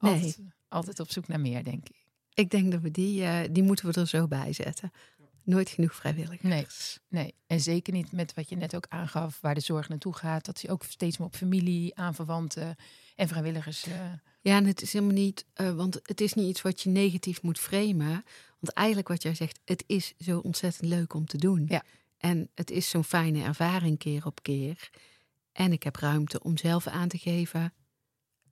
Nee. 0.00 0.12
altijd, 0.12 0.38
altijd 0.68 1.00
op 1.00 1.10
zoek 1.10 1.28
naar 1.28 1.40
meer, 1.40 1.64
denk 1.64 1.88
ik. 1.88 2.06
Ik 2.34 2.50
denk 2.50 2.72
dat 2.72 2.80
we 2.80 2.90
die, 2.90 3.24
eh, 3.24 3.48
die 3.50 3.62
moeten 3.62 3.92
we 3.92 4.00
er 4.00 4.06
zo 4.08 4.26
bij 4.28 4.52
zetten. 4.52 4.92
Nooit 5.44 5.68
genoeg 5.68 5.94
vrijwilligers. 5.94 6.42
Nee. 7.08 7.22
Nee, 7.22 7.34
en 7.46 7.60
zeker 7.60 7.92
niet 7.92 8.12
met 8.12 8.34
wat 8.34 8.48
je 8.48 8.56
net 8.56 8.74
ook 8.76 8.86
aangaf, 8.88 9.40
waar 9.40 9.54
de 9.54 9.60
zorg 9.60 9.88
naartoe 9.88 10.14
gaat. 10.14 10.44
Dat 10.44 10.60
je 10.60 10.68
ook 10.68 10.84
steeds 10.84 11.18
meer 11.18 11.26
op 11.26 11.36
familie, 11.36 11.94
aanverwanten 11.96 12.76
en 13.16 13.28
vrijwilligers. 13.28 13.86
eh, 13.86 14.12
Ja, 14.40 14.56
en 14.56 14.64
het 14.66 14.82
is 14.82 14.92
helemaal 14.92 15.14
niet, 15.14 15.44
eh, 15.52 15.74
want 15.74 16.00
het 16.02 16.20
is 16.20 16.32
niet 16.32 16.48
iets 16.48 16.62
wat 16.62 16.80
je 16.80 16.90
negatief 16.90 17.42
moet 17.42 17.58
framen. 17.58 18.24
Want 18.58 18.74
eigenlijk 18.74 19.08
wat 19.08 19.22
jij 19.22 19.34
zegt, 19.34 19.60
het 19.64 19.84
is 19.86 20.12
zo 20.18 20.38
ontzettend 20.38 20.88
leuk 20.88 21.14
om 21.14 21.26
te 21.26 21.38
doen. 21.38 21.66
Ja. 21.68 21.82
En 22.18 22.50
het 22.54 22.70
is 22.70 22.88
zo'n 22.90 23.04
fijne 23.04 23.42
ervaring 23.42 23.98
keer 23.98 24.26
op 24.26 24.42
keer. 24.42 24.90
En 25.52 25.72
ik 25.72 25.82
heb 25.82 25.96
ruimte 25.96 26.42
om 26.42 26.56
zelf 26.56 26.86
aan 26.86 27.08
te 27.08 27.18
geven, 27.18 27.72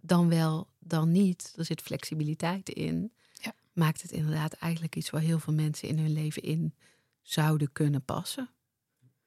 dan 0.01 0.29
wel, 0.29 0.69
dan 0.79 1.13
niet. 1.13 1.53
Er 1.57 1.65
zit 1.65 1.81
flexibiliteit 1.83 2.69
in. 2.69 3.13
Ja. 3.33 3.55
Maakt 3.73 4.03
het 4.03 4.13
inderdaad 4.13 4.53
eigenlijk 4.53 4.97
iets 4.97 5.11
waar 5.11 5.21
heel 5.21 5.39
veel 5.39 5.53
mensen 5.53 5.89
in 5.89 5.99
hun 5.99 6.13
leven 6.13 6.43
in 6.43 6.75
zouden 7.23 7.73
kunnen 7.73 8.05
passen. 8.05 8.51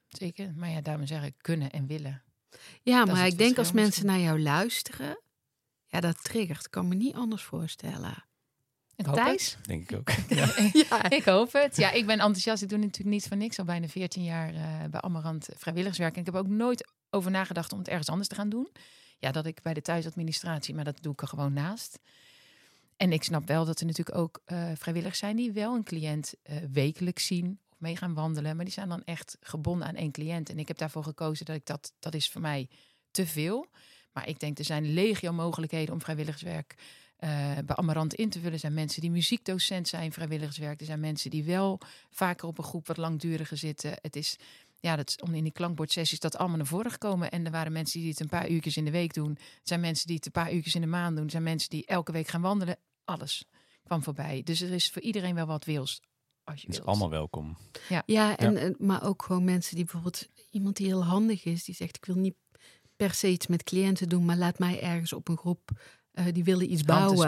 zeker, 0.07 0.53
maar 0.55 0.69
ja, 0.69 0.81
daarom 0.81 1.07
zeg 1.07 1.23
ik 1.23 1.33
kunnen 1.37 1.71
en 1.71 1.87
willen. 1.87 2.23
Ja, 2.81 3.05
maar 3.05 3.27
ik 3.27 3.37
denk 3.37 3.57
als 3.57 3.71
mensen 3.71 4.05
naar 4.05 4.19
jou 4.19 4.41
luisteren, 4.41 5.19
ja, 5.93 5.99
dat 5.99 6.23
triggert. 6.23 6.65
Ik 6.65 6.71
kan 6.71 6.87
me 6.87 6.95
niet 6.95 7.15
anders 7.15 7.43
voorstellen. 7.43 8.25
Ik 8.95 9.05
hoop 9.05 9.15
Thijs? 9.15 9.57
Denk 9.61 9.91
ik 9.91 9.97
ook. 9.97 10.09
Ja, 10.89 11.09
Ik 11.09 11.23
hoop 11.23 11.53
het. 11.53 11.75
Ja, 11.75 11.91
ik 11.91 12.05
ben 12.05 12.19
enthousiast. 12.19 12.61
Ik 12.61 12.69
doe 12.69 12.77
natuurlijk 12.77 13.09
niet 13.09 13.27
van 13.27 13.37
niks 13.37 13.59
al 13.59 13.65
bijna 13.65 13.87
14 13.87 14.23
jaar 14.23 14.53
eh, 14.53 14.89
bij 14.89 15.01
Amarant 15.01 15.49
vrijwilligerswerk. 15.55 16.13
En 16.13 16.19
ik 16.19 16.25
heb 16.25 16.35
ook 16.35 16.47
nooit 16.47 16.91
over 17.09 17.31
nagedacht 17.31 17.71
om 17.71 17.79
het 17.79 17.87
ergens 17.87 18.09
anders 18.09 18.27
te 18.27 18.35
gaan 18.35 18.49
doen. 18.49 18.67
Ja, 19.19 19.31
dat 19.31 19.45
ik 19.45 19.61
bij 19.61 19.73
de 19.73 19.81
thuisadministratie, 19.81 20.75
maar 20.75 20.83
dat 20.83 20.97
doe 21.01 21.13
ik 21.13 21.21
er 21.21 21.27
gewoon 21.27 21.53
naast. 21.53 21.99
En 22.97 23.11
ik 23.11 23.23
snap 23.23 23.47
wel 23.47 23.65
dat 23.65 23.79
er 23.79 23.85
natuurlijk 23.85 24.17
ook 24.17 24.41
eh, 24.45 24.71
vrijwilligers 24.75 25.19
zijn 25.19 25.35
die 25.35 25.51
wel 25.51 25.75
een 25.75 25.83
cliënt 25.83 26.33
eh, 26.43 26.57
wekelijks 26.71 27.25
zien 27.25 27.59
of 27.69 27.79
mee 27.79 27.97
gaan 27.97 28.13
wandelen. 28.13 28.55
Maar 28.55 28.65
die 28.65 28.73
zijn 28.73 28.89
dan 28.89 29.03
echt 29.03 29.37
gebonden 29.41 29.87
aan 29.87 29.95
één 29.95 30.11
cliënt. 30.11 30.49
En 30.49 30.59
ik 30.59 30.67
heb 30.67 30.77
daarvoor 30.77 31.03
gekozen 31.03 31.45
dat 31.45 31.55
ik 31.55 31.65
dat, 31.65 31.93
dat 31.99 32.13
is 32.13 32.29
voor 32.29 32.41
mij 32.41 32.69
te 33.11 33.27
veel. 33.27 33.67
Maar 34.13 34.27
ik 34.27 34.39
denk 34.39 34.57
er 34.59 34.65
zijn 34.65 34.93
legio 34.93 35.31
mogelijkheden 35.33 35.93
om 35.93 36.01
vrijwilligerswerk 36.01 36.75
eh, 37.17 37.29
bij 37.65 37.75
Amarant 37.75 38.13
in 38.13 38.29
te 38.29 38.37
vullen. 38.37 38.53
Er 38.53 38.59
zijn 38.59 38.73
mensen 38.73 39.01
die 39.01 39.11
muziekdocent 39.11 39.87
zijn, 39.87 40.11
vrijwilligerswerk. 40.11 40.79
Er 40.79 40.85
zijn 40.85 40.99
mensen 40.99 41.29
die 41.29 41.43
wel 41.43 41.79
vaker 42.09 42.47
op 42.47 42.57
een 42.57 42.63
groep 42.63 42.87
wat 42.87 42.97
langduriger 42.97 43.57
zitten. 43.57 43.93
Het 44.01 44.15
is, 44.15 44.35
ja, 44.79 44.95
dat 44.95 45.09
is 45.09 45.15
om 45.17 45.33
in 45.33 45.43
die 45.43 45.51
klankbordsessies 45.53 46.19
dat 46.19 46.37
allemaal 46.37 46.57
naar 46.57 46.65
voren 46.65 46.91
gekomen. 46.91 47.31
En 47.31 47.45
er 47.45 47.51
waren 47.51 47.71
mensen 47.71 47.99
die 47.99 48.09
het 48.09 48.19
een 48.19 48.27
paar 48.29 48.49
uurtjes 48.49 48.77
in 48.77 48.85
de 48.85 48.91
week 48.91 49.13
doen. 49.13 49.29
Er 49.35 49.61
zijn 49.63 49.79
mensen 49.79 50.07
die 50.07 50.15
het 50.15 50.25
een 50.25 50.31
paar 50.31 50.53
uurtjes 50.53 50.75
in 50.75 50.81
de 50.81 50.87
maand 50.87 51.15
doen. 51.15 51.25
Er 51.25 51.31
zijn 51.31 51.43
mensen 51.43 51.69
die 51.69 51.85
elke 51.85 52.11
week 52.11 52.27
gaan 52.27 52.41
wandelen. 52.41 52.77
Alles 53.05 53.45
kwam 53.83 54.03
voorbij. 54.03 54.41
Dus 54.43 54.61
er 54.61 54.71
is 54.71 54.89
voor 54.91 55.01
iedereen 55.01 55.35
wel 55.35 55.45
wat 55.45 55.65
wils. 55.65 56.01
Als 56.43 56.55
je 56.61 56.65
Het 56.67 56.69
is 56.69 56.75
wilt. 56.75 56.89
allemaal 56.89 57.09
welkom. 57.09 57.57
ja, 58.05 58.37
en, 58.37 58.57
en- 58.57 58.75
maar 58.79 59.03
ook 59.03 59.23
gewoon 59.23 59.43
mensen 59.43 59.75
die 59.75 59.83
bijvoorbeeld 59.83 60.27
iemand 60.51 60.75
die 60.75 60.85
heel 60.85 61.03
handig 61.03 61.45
is, 61.45 61.63
die 61.63 61.75
zegt: 61.75 61.95
Ik 61.95 62.05
wil 62.05 62.15
niet 62.15 62.35
per 63.03 63.13
se 63.13 63.27
iets 63.27 63.47
met 63.47 63.63
cliënten 63.63 64.09
doen, 64.09 64.25
maar 64.25 64.37
laat 64.37 64.59
mij 64.59 64.81
ergens 64.81 65.13
op 65.13 65.27
een 65.27 65.37
groep 65.37 65.71
eh, 66.11 66.25
die 66.31 66.43
willen 66.43 66.71
iets 66.71 66.83
bouwen. 66.83 67.27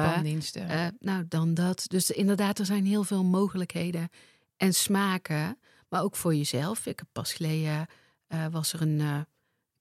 Eh, 0.70 0.88
nou, 1.00 1.26
dan 1.28 1.54
dat. 1.54 1.84
Dus 1.88 2.12
inderdaad, 2.12 2.60
er 2.60 2.66
zijn 2.66 2.86
heel 2.86 3.04
veel 3.04 3.24
mogelijkheden 3.24 4.10
en 4.58 4.74
smaken. 4.74 5.58
Maar 5.90 6.04
ook 6.04 6.16
voor 6.16 6.36
jezelf. 6.36 6.86
Ik 6.86 7.00
heb 7.00 7.08
pas 7.12 7.34
geleden 7.34 7.88
eh, 8.28 8.46
was 8.48 8.74
er 8.74 8.82
een 8.82 9.26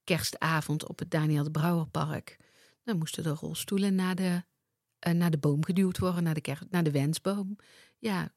kerstavond 0.03 0.87
op 0.87 0.99
het 0.99 1.11
Daniel 1.11 1.43
de 1.43 1.51
Brouwerpark. 1.51 2.37
Dan 2.83 2.97
moesten 2.97 3.23
de 3.23 3.29
rolstoelen 3.29 3.95
naar 3.95 4.15
de, 4.15 4.43
naar 5.13 5.31
de 5.31 5.37
boom 5.37 5.65
geduwd 5.65 5.97
worden, 5.97 6.23
naar 6.23 6.33
de, 6.33 6.41
ker- 6.41 6.67
naar 6.69 6.83
de 6.83 6.91
wensboom. 6.91 7.55
Ja, 7.99 8.31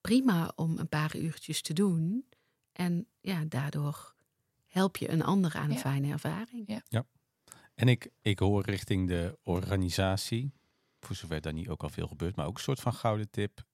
prima 0.00 0.52
om 0.56 0.78
een 0.78 0.88
paar 0.88 1.16
uurtjes 1.16 1.62
te 1.62 1.72
doen. 1.72 2.26
En 2.72 3.06
ja, 3.20 3.44
daardoor 3.48 4.14
help 4.70 4.96
je 4.96 5.08
een 5.10 5.22
ander 5.22 5.54
aan 5.56 5.68
een 5.68 5.74
Ja. 5.74 5.80
fijne 5.80 6.10
ervaring. 6.12 6.82
En 7.74 7.88
ik, 7.88 8.10
ik 8.22 8.38
hoor 8.38 8.64
richting 8.64 9.08
de 9.08 9.38
organisatie, 9.42 10.52
voor 11.00 11.16
zover 11.16 11.40
daar 11.40 11.52
niet 11.52 11.68
ook 11.68 11.82
al 11.82 11.88
veel 11.88 12.06
gebeurt, 12.06 12.36
maar 12.36 12.46
ook 12.46 12.56
een 12.56 12.62
soort 12.62 12.80
van 12.80 12.92
gouden 12.94 13.30
tip. 13.30 13.64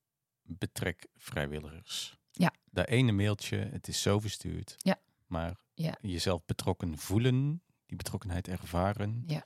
Betrek 0.42 1.06
vrijwilligers. 1.16 2.18
Ja. 2.30 2.52
Dat 2.70 2.86
ene 2.88 3.12
mailtje, 3.12 3.56
het 3.56 3.88
is 3.88 4.02
zo 4.02 4.20
verstuurd. 4.20 4.74
Ja. 4.78 5.00
Maar 5.26 5.56
Ja. 5.74 5.96
jezelf 6.00 6.44
betrokken 6.44 6.98
voelen, 6.98 7.62
die 7.86 7.96
betrokkenheid 7.96 8.48
ervaren. 8.48 9.22
Ja. 9.26 9.44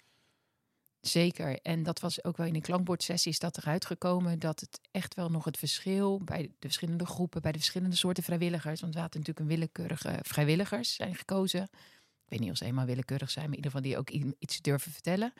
Zeker. 1.01 1.59
En 1.63 1.83
dat 1.83 2.01
was 2.01 2.25
ook 2.25 2.37
wel 2.37 2.47
in 2.47 2.53
de 2.53 2.61
klankbordsessie 2.61 3.33
is 3.33 3.39
dat 3.39 3.59
eruit 3.59 3.85
gekomen 3.87 4.39
dat 4.39 4.61
het 4.61 4.81
echt 4.91 5.15
wel 5.15 5.29
nog 5.29 5.45
het 5.45 5.59
verschil 5.59 6.21
bij 6.25 6.43
de 6.43 6.53
verschillende 6.59 7.07
groepen, 7.07 7.43
bij 7.43 7.53
de 7.53 7.59
verschillende 7.59 7.97
soorten 7.97 8.23
vrijwilligers. 8.23 8.81
Want 8.81 8.95
we 8.95 9.01
hadden 9.01 9.21
natuurlijk 9.21 9.51
een 9.51 9.57
willekeurige 9.57 10.19
vrijwilligers 10.23 10.95
zijn 10.95 11.15
gekozen. 11.15 11.63
Ik 11.63 12.29
weet 12.29 12.41
niet 12.41 12.51
of 12.51 12.57
ze 12.57 12.65
helemaal 12.65 12.87
willekeurig 12.87 13.31
zijn, 13.31 13.45
maar 13.49 13.59
in 13.59 13.65
ieder 13.65 13.81
geval 13.81 13.89
die 13.89 13.99
ook 13.99 14.35
iets 14.39 14.61
durven 14.61 14.93
vertellen. 14.93 15.33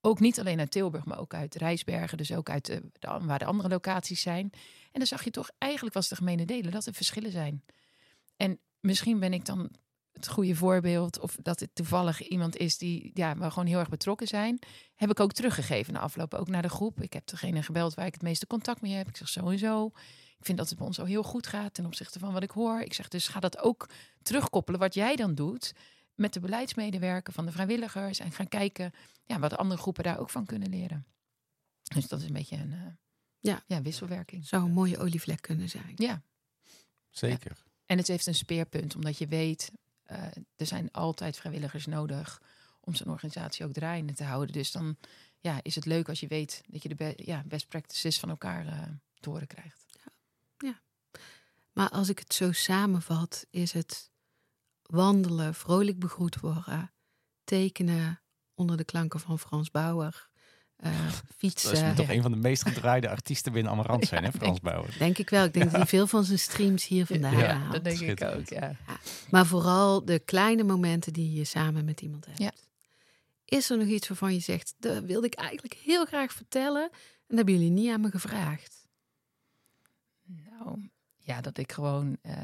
Ook 0.00 0.20
niet 0.20 0.40
alleen 0.40 0.58
uit 0.58 0.70
Tilburg, 0.70 1.04
maar 1.04 1.18
ook 1.18 1.34
uit 1.34 1.54
Rijsbergen, 1.54 2.18
dus 2.18 2.32
ook 2.32 2.50
uit 2.50 2.64
de- 2.66 2.90
waar 3.00 3.38
de 3.38 3.44
andere 3.44 3.68
locaties 3.68 4.20
zijn. 4.20 4.50
En 4.92 5.02
dan 5.02 5.06
zag 5.06 5.24
je 5.24 5.30
toch, 5.30 5.50
eigenlijk 5.58 5.94
was 5.94 6.08
de 6.08 6.16
gemene 6.16 6.44
delen 6.44 6.72
dat 6.72 6.86
er 6.86 6.94
verschillen 6.94 7.30
zijn. 7.30 7.64
En 8.36 8.58
misschien 8.80 9.18
ben 9.18 9.32
ik 9.32 9.44
dan 9.44 9.70
het 10.16 10.28
goede 10.28 10.54
voorbeeld, 10.54 11.18
of 11.20 11.36
dat 11.42 11.60
het 11.60 11.74
toevallig 11.74 12.20
iemand 12.20 12.56
is 12.56 12.78
die 12.78 13.10
ja, 13.14 13.36
waar 13.36 13.50
gewoon 13.50 13.68
heel 13.68 13.78
erg 13.78 13.88
betrokken 13.88 14.26
zijn, 14.26 14.58
heb 14.94 15.10
ik 15.10 15.20
ook 15.20 15.32
teruggegeven 15.32 15.92
na 15.92 16.00
afloop, 16.00 16.34
ook 16.34 16.48
naar 16.48 16.62
de 16.62 16.68
groep. 16.68 17.02
Ik 17.02 17.12
heb 17.12 17.26
degene 17.26 17.62
gebeld 17.62 17.94
waar 17.94 18.06
ik 18.06 18.12
het 18.12 18.22
meeste 18.22 18.46
contact 18.46 18.80
mee 18.80 18.92
heb. 18.92 19.08
Ik 19.08 19.16
zeg 19.16 19.28
zo 19.28 19.48
en 19.48 19.58
zo. 19.58 19.86
Ik 20.38 20.44
vind 20.44 20.58
dat 20.58 20.68
het 20.68 20.78
bij 20.78 20.86
ons 20.86 20.98
al 21.00 21.06
heel 21.06 21.22
goed 21.22 21.46
gaat 21.46 21.74
ten 21.74 21.86
opzichte 21.86 22.18
van 22.18 22.32
wat 22.32 22.42
ik 22.42 22.50
hoor. 22.50 22.80
Ik 22.80 22.92
zeg 22.94 23.08
dus 23.08 23.28
ga 23.28 23.40
dat 23.40 23.58
ook 23.58 23.88
terugkoppelen 24.22 24.80
wat 24.80 24.94
jij 24.94 25.16
dan 25.16 25.34
doet 25.34 25.72
met 26.14 26.32
de 26.32 26.40
beleidsmedewerker 26.40 27.32
van 27.32 27.46
de 27.46 27.52
vrijwilligers 27.52 28.18
en 28.18 28.32
gaan 28.32 28.48
kijken 28.48 28.92
ja, 29.24 29.38
wat 29.38 29.50
de 29.50 29.56
andere 29.56 29.80
groepen 29.80 30.04
daar 30.04 30.18
ook 30.18 30.30
van 30.30 30.46
kunnen 30.46 30.68
leren. 30.68 31.06
Dus 31.82 32.08
dat 32.08 32.20
is 32.20 32.26
een 32.26 32.32
beetje 32.32 32.56
een 32.56 32.72
eh, 32.72 32.78
Ja. 33.38 33.62
ja, 33.66 33.82
wisselwerking. 33.82 34.46
Zou 34.46 34.64
een 34.64 34.72
mooie 34.72 34.98
olievlek 34.98 35.40
kunnen 35.40 35.68
zijn. 35.68 35.92
Ja, 35.94 36.22
Zeker. 37.10 37.56
en 37.86 37.98
het 37.98 38.08
heeft 38.08 38.26
een 38.26 38.34
speerpunt, 38.34 38.94
omdat 38.94 39.18
je 39.18 39.26
weet, 39.26 39.72
eh, 40.06 40.22
er 40.56 40.66
zijn 40.66 40.92
altijd 40.92 41.36
vrijwilligers 41.36 41.86
nodig 41.86 42.42
om 42.80 42.94
zo'n 42.94 43.12
organisatie 43.12 43.64
ook 43.64 43.72
draaiende 43.72 44.12
te 44.12 44.24
houden. 44.24 44.52
Dus 44.52 44.72
dan 44.72 44.96
ja, 45.40 45.58
is 45.62 45.74
het 45.74 45.84
leuk 45.84 46.08
als 46.08 46.20
je 46.20 46.26
weet 46.26 46.62
dat 46.66 46.82
je 46.82 46.94
de 46.94 47.12
ja, 47.16 47.42
best 47.46 47.68
practices 47.68 48.18
van 48.18 48.28
elkaar 48.28 48.66
eh, 48.66 48.82
te 49.20 49.30
horen 49.30 49.46
krijgt. 49.46 49.84
Maar 51.76 51.88
als 51.88 52.08
ik 52.08 52.18
het 52.18 52.34
zo 52.34 52.52
samenvat, 52.52 53.46
is 53.50 53.72
het 53.72 54.10
wandelen, 54.82 55.54
vrolijk 55.54 55.98
begroet 55.98 56.40
worden, 56.40 56.92
tekenen 57.44 58.20
onder 58.54 58.76
de 58.76 58.84
klanken 58.84 59.20
van 59.20 59.38
Frans 59.38 59.70
Bauer, 59.70 60.28
eh, 60.76 60.92
Dat 61.04 61.12
is 61.12 61.20
fietsen. 61.38 61.94
toch 61.94 62.08
een 62.08 62.22
van 62.22 62.30
de 62.30 62.36
meest 62.36 62.62
gedraaide 62.62 63.08
artiesten 63.08 63.52
binnen 63.52 63.72
Amarant 63.72 64.06
zijn, 64.06 64.24
hè, 64.24 64.32
Frans 64.32 64.60
Bauer? 64.60 64.94
Denk 64.98 65.18
ik 65.18 65.30
wel. 65.30 65.44
Ik 65.44 65.52
denk 65.52 65.64
dat 65.64 65.74
hij 65.76 65.86
veel 65.96 66.06
van 66.06 66.24
zijn 66.24 66.38
streams 66.38 66.86
hier 66.86 67.06
vandaan 67.06 67.36
Ja, 67.36 67.54
haalt. 67.54 67.72
dat 67.72 67.84
denk 67.84 68.00
ik 68.00 68.22
ook. 68.22 68.48
Ja. 68.48 68.76
Maar 69.30 69.46
vooral 69.46 70.04
de 70.04 70.18
kleine 70.18 70.62
momenten 70.64 71.12
die 71.12 71.32
je 71.32 71.44
samen 71.44 71.84
met 71.84 72.00
iemand 72.00 72.26
hebt. 72.26 72.38
Ja. 72.38 72.52
Is 73.44 73.70
er 73.70 73.78
nog 73.78 73.86
iets 73.86 74.08
waarvan 74.08 74.32
je 74.34 74.40
zegt, 74.40 74.74
dat 74.78 75.04
wilde 75.04 75.26
ik 75.26 75.34
eigenlijk 75.34 75.74
heel 75.84 76.04
graag 76.04 76.32
vertellen 76.32 76.82
en 76.82 76.90
dat 77.26 77.36
hebben 77.36 77.54
jullie 77.54 77.70
niet 77.70 77.90
aan 77.90 78.00
me 78.00 78.10
gevraagd? 78.10 78.86
Nou, 80.24 80.90
ja, 81.16 81.40
dat 81.40 81.58
ik 81.58 81.72
gewoon, 81.72 82.16
eh, 82.22 82.34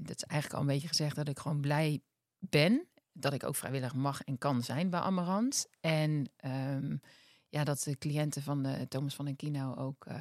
dat 0.00 0.16
is 0.16 0.22
eigenlijk 0.22 0.54
al 0.54 0.60
een 0.60 0.72
beetje 0.74 0.88
gezegd, 0.88 1.16
dat 1.16 1.28
ik 1.28 1.38
gewoon 1.38 1.60
blij 1.60 2.00
ben 2.38 2.86
dat 3.12 3.32
ik 3.32 3.44
ook 3.44 3.56
vrijwillig 3.56 3.94
mag 3.94 4.22
en 4.22 4.38
kan 4.38 4.62
zijn 4.62 4.90
bij 4.90 5.00
Amarant. 5.00 5.66
En 5.80 6.30
ehm, 6.36 6.96
ja, 7.52 7.64
dat 7.64 7.82
de 7.82 7.98
cliënten 7.98 8.42
van 8.42 8.62
de 8.62 8.86
Thomas 8.88 9.14
van 9.14 9.24
den 9.24 9.36
Kino 9.36 9.74
ook 9.74 10.06
eh, 10.06 10.20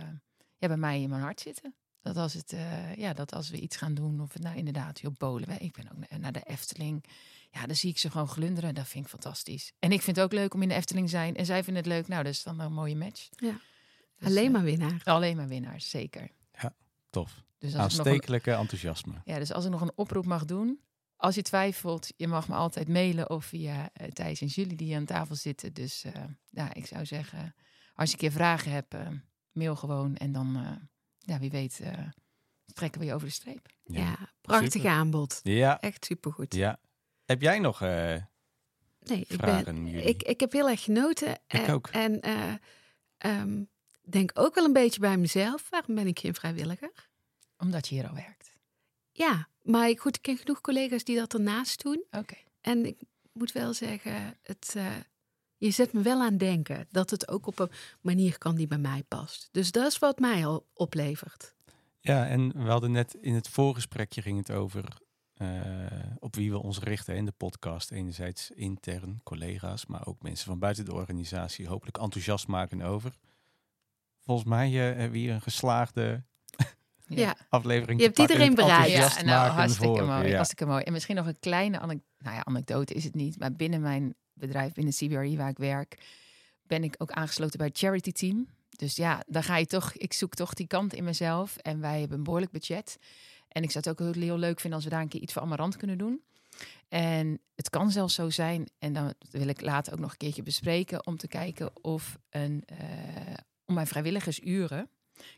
ja, 0.58 0.68
bij 0.68 0.78
mij 0.78 1.02
in 1.02 1.10
mijn 1.10 1.22
hart 1.22 1.40
zitten. 1.40 1.76
Dat 2.02 2.18
als, 2.18 2.34
het, 2.34 2.54
eh, 2.54 2.96
ja, 2.96 3.14
dat 3.14 3.34
als 3.34 3.50
we 3.50 3.60
iets 3.60 3.76
gaan 3.76 3.94
doen, 3.94 4.22
of 4.22 4.34
het 4.34 4.42
nou 4.44 4.58
inderdaad, 4.58 5.00
joh, 5.00 5.14
bolen. 5.18 5.62
Ik 5.62 5.74
ben 5.74 5.92
ook 5.92 6.10
na- 6.10 6.18
naar 6.18 6.32
de 6.32 6.44
Efteling. 6.44 7.04
Ja, 7.52 7.66
dan 7.66 7.76
zie 7.76 7.90
ik 7.90 7.98
ze 7.98 8.12
gewoon 8.12 8.28
glunderen. 8.28 8.76
Dat 8.76 8.88
vind 8.88 9.04
ik 9.04 9.10
fantastisch. 9.10 9.74
En 9.80 9.92
ik 9.92 10.02
vind 10.02 10.16
het 10.16 10.26
ook 10.26 10.32
leuk 10.34 10.54
om 10.54 10.62
in 10.62 10.70
de 10.70 10.76
Efteling 10.76 11.06
te 11.06 11.12
zijn. 11.12 11.36
En 11.36 11.46
zij 11.46 11.64
vinden 11.64 11.84
het 11.84 11.92
leuk. 11.92 12.08
Nou, 12.08 12.24
dat 12.24 12.34
is 12.34 12.44
dan 12.44 12.60
een 12.60 12.74
mooie 12.74 12.96
match. 12.96 13.30
Ja. 13.36 13.60
Dus, 14.18 14.28
Alleen 14.28 14.46
eh, 14.46 14.52
maar 14.52 14.64
winnaar. 14.64 15.02
alleen 15.04 15.36
maar 15.36 15.48
winnaars, 15.48 15.90
zeker. 15.90 16.30
Tof. 17.10 17.44
Dus 17.58 17.70
nog 17.70 17.74
een, 17.74 17.80
Aanstekelijke 17.80 18.52
enthousiasme. 18.52 19.14
ja, 19.26 19.40
dus 19.40 19.52
als 19.54 19.66
ik 19.66 19.72
nog 19.72 19.82
een 19.82 19.92
oproep 19.96 20.26
mag 20.26 20.46
doen. 20.46 20.80
Als 21.22 21.36
je 21.36 21.42
twijfelt, 21.42 22.14
je 22.18 22.28
mag 22.28 22.48
me 22.48 22.56
altijd 22.56 22.88
mailen 22.88 23.30
of 23.30 23.46
via 23.46 23.90
eh, 23.94 24.08
Thijs 24.08 24.42
en 24.42 24.48
Julie 24.48 24.76
die 24.78 24.96
aan 24.96 25.06
tafel 25.06 25.36
zitten. 25.36 25.74
Dus 25.74 26.04
eh, 26.04 26.24
ja, 26.50 26.74
ik 26.74 26.86
zou 26.86 27.06
zeggen, 27.06 27.56
als 27.94 28.08
je 28.10 28.14
een 28.16 28.20
keer 28.22 28.32
vragen 28.32 28.72
hebt, 28.72 28.94
eh, 28.94 29.08
mail 29.52 29.76
gewoon. 29.76 30.16
En 30.16 30.32
dan, 30.32 30.56
eh, 30.56 30.72
ja, 31.20 31.40
wie 31.40 31.50
weet, 31.52 31.80
eh, 31.80 31.98
trekken 32.74 33.00
we 33.02 33.08
je 33.08 33.14
over 33.14 33.28
de 33.28 33.34
streep. 33.34 33.68
Ja, 33.84 34.16
prachtig 34.42 34.72
super. 34.72 34.90
aanbod. 34.90 35.40
Ja, 35.44 35.80
Echt 35.80 36.06
supergoed. 36.06 36.56
ja. 36.56 36.80
Heb 37.26 37.42
jij 37.42 37.60
nog... 37.60 37.82
eh, 37.82 38.16
Nee, 39.04 39.20
ik, 39.28 39.40
Vragen, 39.40 39.64
ben, 39.66 39.88
jullie? 39.88 40.04
ik, 40.06 40.24
ik 40.24 40.40
heb 40.40 40.52
heel 40.52 40.70
erg 40.70 40.84
genoten. 40.84 41.32
Ik 41.32 41.42
en, 41.48 41.70
ook. 41.74 41.88
En 41.88 42.22
eh, 42.22 42.54
ehm, 43.18 43.64
denk 44.02 44.32
ook 44.34 44.56
wel 44.56 44.66
een 44.66 44.74
beetje 44.74 45.00
bij 45.00 45.18
mezelf. 45.18 45.70
Waarom 45.70 45.96
ben 45.96 46.08
ik 46.08 46.20
geen 46.20 46.34
vrijwilliger? 46.34 47.10
Omdat 47.58 47.88
je 47.88 47.96
hier 47.96 48.08
al 48.10 48.16
werkt. 48.16 48.51
Ja, 49.12 49.48
maar 49.62 49.90
ik, 49.90 50.00
goed, 50.00 50.16
ik 50.16 50.22
ken 50.22 50.38
genoeg 50.38 50.62
collega's 50.62 51.04
die 51.04 51.16
dat 51.16 51.34
ernaast 51.34 51.84
doen. 51.84 52.04
Oké. 52.12 52.36
En 52.62 52.86
ik 52.86 52.98
moet 53.34 53.52
wel 53.52 53.74
zeggen, 53.74 54.38
het, 54.42 54.74
eh, 54.78 54.96
je 55.58 55.72
zet 55.72 55.94
me 55.94 56.02
wel 56.02 56.22
aan 56.22 56.38
denken 56.38 56.88
dat 56.92 57.10
het 57.10 57.28
ook 57.28 57.48
op 57.48 57.60
een 57.60 57.72
manier 58.02 58.38
kan 58.38 58.56
die 58.56 58.68
bij 58.68 58.78
mij 58.78 59.04
past. 59.08 59.50
Dus 59.52 59.72
dat 59.72 59.92
is 59.92 60.00
wat 60.00 60.20
mij 60.20 60.46
al 60.46 60.66
oplevert. 60.74 61.54
Ja, 62.00 62.28
en 62.28 62.64
we 62.64 62.70
hadden 62.70 62.92
net 62.92 63.14
in 63.14 63.34
het 63.34 63.50
voorgesprekje 63.50 64.22
ging 64.22 64.38
het 64.38 64.52
over 64.52 65.02
eh, 65.34 65.86
op 66.20 66.36
wie 66.36 66.52
we 66.52 66.62
ons 66.62 66.80
richten 66.80 67.16
in 67.16 67.26
de 67.26 67.32
podcast. 67.32 67.92
Enerzijds 67.92 68.52
intern 68.52 69.20
collega's, 69.24 69.86
maar 69.86 70.08
ook 70.08 70.22
mensen 70.22 70.46
van 70.46 70.60
buiten 70.60 70.86
de 70.86 70.94
organisatie 70.94 71.68
hopelijk 71.68 71.98
enthousiast 71.98 72.48
maken 72.48 72.82
over. 72.82 73.18
Volgens 74.20 74.48
mij 74.48 74.68
eh, 74.68 74.76
hebben 74.76 75.12
we 75.12 75.18
hier 75.18 75.34
een 75.34 75.42
geslaagde 75.42 76.24
Ja. 77.20 77.36
aflevering. 77.50 78.00
Je 78.00 78.06
hebt 78.06 78.20
iedereen 78.20 78.56
bereikt. 78.56 78.92
Ja, 78.92 79.24
nou, 79.24 79.50
hartstikke 79.52 79.98
voor- 79.98 80.06
mooi, 80.06 80.28
ja. 80.28 80.36
hartstikke 80.36 80.66
mooi. 80.66 80.84
En 80.84 80.92
misschien 80.94 81.16
nog 81.16 81.28
een 81.28 81.40
kleine 81.40 81.80
anek 81.80 82.00
nou 82.18 82.36
ja, 82.36 82.44
anekdote 82.44 82.94
is 82.94 83.04
het 83.04 83.16
niet, 83.16 83.40
maar 83.40 83.54
binnen 83.54 83.82
mijn 83.82 84.16
bedrijf, 84.34 84.72
binnen 84.72 84.94
CBRE 84.94 85.36
waar 85.38 85.50
ik 85.50 85.58
werk, 85.58 85.98
ben 86.64 86.84
ik 86.84 86.96
ook 86.98 87.12
aangesloten 87.12 87.58
bij 87.58 87.68
het 87.68 87.78
charity 87.78 88.12
team. 88.12 88.48
Dus 88.70 88.96
ja, 88.96 89.24
dan 89.28 89.44
ga 89.44 89.58
je 89.58 89.66
toch, 89.66 89.94
ik 89.94 90.14
zoek 90.14 90.34
toch 90.34 90.54
die 90.54 90.68
kant 90.68 90.94
in 90.94 91.04
mezelf. 91.04 91.58
En 91.58 91.80
wij 91.80 92.00
hebben 92.00 92.18
een 92.18 92.24
behoorlijk 92.24 92.52
budget. 92.52 92.98
En 93.48 93.64
ik 93.64 93.72
zou 93.72 93.84
het 93.88 93.90
ook 93.90 94.14
heel, 94.14 94.24
heel 94.24 94.38
leuk 94.38 94.60
vinden 94.60 94.80
als 94.80 94.84
we 94.84 94.94
daar 94.94 95.02
een 95.02 95.08
keer 95.08 95.22
iets 95.22 95.34
voor 95.34 95.42
Amarant 95.42 95.78
kunnen 95.78 95.98
doen. 95.98 96.22
En 96.90 97.40
het 97.56 97.70
kan 97.70 97.92
zelfs 97.92 98.14
zo 98.14 98.30
zijn, 98.30 98.70
en 98.80 98.94
dan 98.94 99.14
wil 99.32 99.48
ik 99.48 99.62
later 99.62 99.94
ook 99.94 100.00
nog 100.00 100.12
een 100.12 100.18
keertje 100.18 100.44
bespreken, 100.44 101.06
om 101.08 101.18
te 101.18 101.28
kijken 101.28 101.84
of 101.84 102.18
een, 102.30 102.64
eh, 102.66 102.78
om 103.66 103.74
mijn 103.74 103.88
vrijwilligersuren 103.88 104.90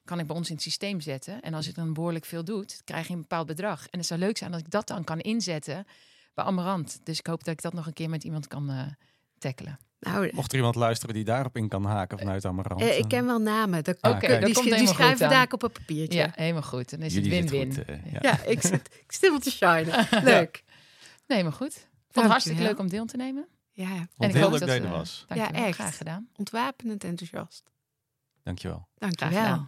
kan 0.05 0.19
ik 0.19 0.27
bij 0.27 0.35
ons 0.35 0.47
in 0.49 0.53
het 0.53 0.63
systeem 0.63 1.01
zetten. 1.01 1.41
En 1.41 1.53
als 1.53 1.67
ik 1.67 1.75
dan 1.75 1.93
behoorlijk 1.93 2.25
veel 2.25 2.43
doe, 2.43 2.65
krijg 2.83 3.07
je 3.07 3.13
een 3.13 3.19
bepaald 3.19 3.47
bedrag. 3.47 3.87
En 3.87 3.97
het 3.99 4.07
zou 4.07 4.19
leuk 4.19 4.37
zijn 4.37 4.53
als 4.53 4.61
ik 4.61 4.69
dat 4.69 4.87
dan 4.87 5.03
kan 5.03 5.19
inzetten 5.19 5.85
bij 6.33 6.45
Amarant. 6.45 6.99
Dus 7.03 7.19
ik 7.19 7.27
hoop 7.27 7.43
dat 7.43 7.53
ik 7.53 7.61
dat 7.61 7.73
nog 7.73 7.85
een 7.87 7.93
keer 7.93 8.09
met 8.09 8.23
iemand 8.23 8.47
kan 8.47 8.69
eh 8.69 8.81
tackelen. 9.37 9.79
Nou, 9.99 10.29
Mocht 10.33 10.51
er 10.51 10.57
iemand 10.57 10.75
luisteren 10.75 11.15
die 11.15 11.23
daarop 11.23 11.57
in 11.57 11.67
kan 11.67 11.85
haken 11.85 12.17
vanuit 12.17 12.45
Amarant. 12.45 12.81
eh, 12.81 12.93
ik 12.93 12.99
dan- 12.99 13.07
ken 13.07 13.25
wel 13.25 13.39
namen. 13.39 13.83
Dat, 13.83 14.01
Ah, 14.01 14.11
dat 14.11 14.19
die, 14.21 14.29
komt 14.53 14.55
die 14.65 14.73
helemaal 14.73 14.93
schrijven 14.93 15.29
daar 15.29 15.47
op 15.51 15.63
een 15.63 15.71
papiertje. 15.71 16.17
Ja, 16.19 16.31
helemaal 16.35 16.61
goed. 16.61 16.89
Dan 16.89 16.99
is 17.01 17.13
Jullie 17.13 17.33
het 17.35 17.49
win-win. 17.49 17.85
eh, 17.85 18.21
ja. 18.21 18.41
ik, 18.43 18.61
zit, 18.61 18.89
ik 19.05 19.11
stil 19.11 19.39
te 19.39 19.51
shinen. 19.51 20.07
Leuk. 20.23 20.63
Nee, 21.27 21.43
maar 21.43 21.51
goed. 21.53 21.73
Vond 21.73 21.83
het 21.83 21.91
Dankjewel. 22.05 22.29
hartstikke 22.31 22.61
leuk 22.61 22.79
om 22.79 22.89
deel 22.89 23.05
te 23.05 23.17
nemen. 23.17 23.47
Ja, 23.71 23.85
En 23.85 24.09
Vond 24.15 24.35
ik 24.35 24.41
hoop 24.41 24.51
leuk 24.51 24.59
dat 24.59 24.69
dat 24.69 24.77
er 24.77 24.89
was. 24.89 25.25
Ja, 25.33 25.51
echt. 25.51 25.75
Graag 25.75 25.97
gedaan. 25.97 26.27
ontwapenend 26.37 27.03
enthousiast. 27.03 27.71
Dankjewel. 28.43 28.87
Dankjewel. 28.95 29.67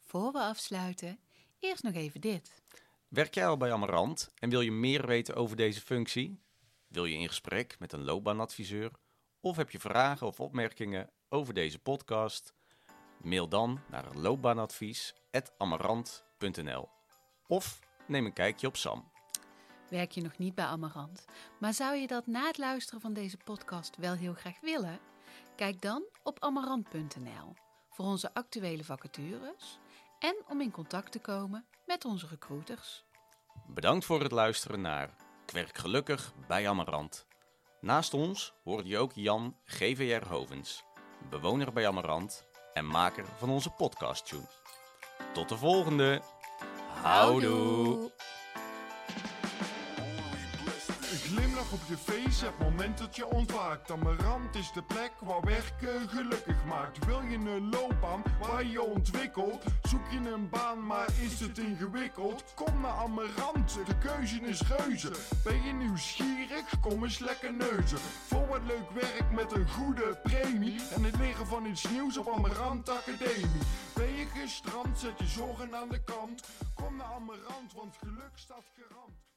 Voor 0.00 0.32
we 0.32 0.38
afsluiten, 0.38 1.18
eerst 1.58 1.82
nog 1.82 1.94
even 1.94 2.20
dit. 2.20 2.62
Werk 3.08 3.34
jij 3.34 3.46
al 3.46 3.56
bij 3.56 3.72
Amarant 3.72 4.30
en 4.34 4.50
wil 4.50 4.60
je 4.60 4.72
meer 4.72 5.06
weten 5.06 5.34
over 5.34 5.56
deze 5.56 5.80
functie? 5.80 6.40
Wil 6.88 7.04
je 7.04 7.16
in 7.16 7.28
gesprek 7.28 7.78
met 7.78 7.92
een 7.92 8.04
loopbaanadviseur? 8.04 8.90
Of 9.40 9.56
heb 9.56 9.70
je 9.70 9.78
vragen 9.78 10.26
of 10.26 10.40
opmerkingen 10.40 11.10
over 11.28 11.54
deze 11.54 11.78
podcast? 11.78 12.54
Mail 13.22 13.48
dan 13.48 13.80
naar 13.90 14.14
loopbaanadvies.amarant.nl 14.14 16.88
Of 17.46 17.80
neem 18.06 18.26
een 18.26 18.32
kijkje 18.32 18.66
op 18.66 18.76
Sam. 18.76 19.10
Werk 19.88 20.10
je 20.10 20.22
nog 20.22 20.38
niet 20.38 20.54
bij 20.54 20.64
Amarant, 20.64 21.24
maar 21.58 21.74
zou 21.74 21.96
je 21.96 22.06
dat 22.06 22.26
na 22.26 22.46
het 22.46 22.58
luisteren 22.58 23.00
van 23.00 23.12
deze 23.12 23.36
podcast 23.44 23.96
wel 23.96 24.14
heel 24.14 24.34
graag 24.34 24.60
willen? 24.60 25.15
Kijk 25.56 25.82
dan 25.82 26.02
op 26.22 26.42
amarant.nl 26.42 27.54
voor 27.90 28.04
onze 28.04 28.34
actuele 28.34 28.84
vacatures 28.84 29.78
en 30.18 30.36
om 30.48 30.60
in 30.60 30.70
contact 30.70 31.12
te 31.12 31.18
komen 31.18 31.66
met 31.86 32.04
onze 32.04 32.26
recruiters. 32.26 33.04
Bedankt 33.66 34.04
voor 34.04 34.22
het 34.22 34.32
luisteren 34.32 34.80
naar 34.80 35.14
Ik 35.46 35.52
werk 35.52 35.78
gelukkig 35.78 36.32
bij 36.46 36.68
Amarant. 36.68 37.26
Naast 37.80 38.14
ons 38.14 38.54
hoorde 38.64 38.88
je 38.88 38.98
ook 38.98 39.12
Jan 39.12 39.56
GVR 39.64 40.28
Hovens, 40.28 40.84
bewoner 41.30 41.72
bij 41.72 41.88
Amarant 41.88 42.46
en 42.72 42.86
maker 42.86 43.26
van 43.26 43.50
onze 43.50 43.70
podcast 43.70 44.26
tune. 44.26 44.48
Tot 45.32 45.48
de 45.48 45.56
volgende. 45.56 46.22
Houdoe. 47.02 48.12
Op 51.76 51.88
je 51.88 51.96
face, 51.96 52.44
het 52.44 52.58
moment 52.58 52.98
dat 52.98 53.16
je 53.16 53.26
ontwaakt. 53.26 53.90
Amarant 53.90 54.54
is 54.54 54.72
de 54.72 54.82
plek 54.82 55.12
waar 55.20 55.40
werken 55.40 56.08
gelukkig 56.08 56.64
maakt. 56.64 57.04
Wil 57.04 57.20
je 57.20 57.36
een 57.36 57.68
loopbaan 57.68 58.22
waar 58.40 58.64
je 58.64 58.82
ontwikkelt? 58.82 59.64
Zoek 59.82 60.10
je 60.10 60.30
een 60.30 60.48
baan, 60.48 60.86
maar 60.86 61.08
is 61.20 61.40
het 61.40 61.58
ingewikkeld? 61.58 62.44
Kom 62.54 62.80
naar 62.80 62.90
Amarant, 62.90 63.78
de 63.86 63.98
keuze 63.98 64.40
is 64.40 64.62
reuze. 64.62 65.12
Ben 65.44 65.62
je 65.62 65.72
nieuwsgierig? 65.72 66.80
Kom 66.80 67.04
eens 67.04 67.18
lekker 67.18 67.52
neuzen. 67.52 67.98
Voor 68.28 68.46
wat 68.46 68.64
leuk 68.66 68.90
werk 68.90 69.30
met 69.30 69.52
een 69.52 69.68
goede 69.68 70.18
premie. 70.22 70.80
En 70.94 71.04
het 71.04 71.16
leren 71.16 71.46
van 71.46 71.66
iets 71.66 71.90
nieuws 71.90 72.16
op 72.16 72.28
Amarant 72.28 72.88
Academie. 72.88 73.60
Ben 73.94 74.12
je 74.14 74.26
gestrand, 74.26 74.98
zet 74.98 75.18
je 75.18 75.26
zorgen 75.26 75.74
aan 75.74 75.88
de 75.88 76.02
kant. 76.04 76.48
Kom 76.74 76.96
naar 76.96 77.12
Amarant, 77.14 77.72
want 77.74 77.96
geluk 77.96 78.32
staat 78.34 78.64
garant. 78.76 79.35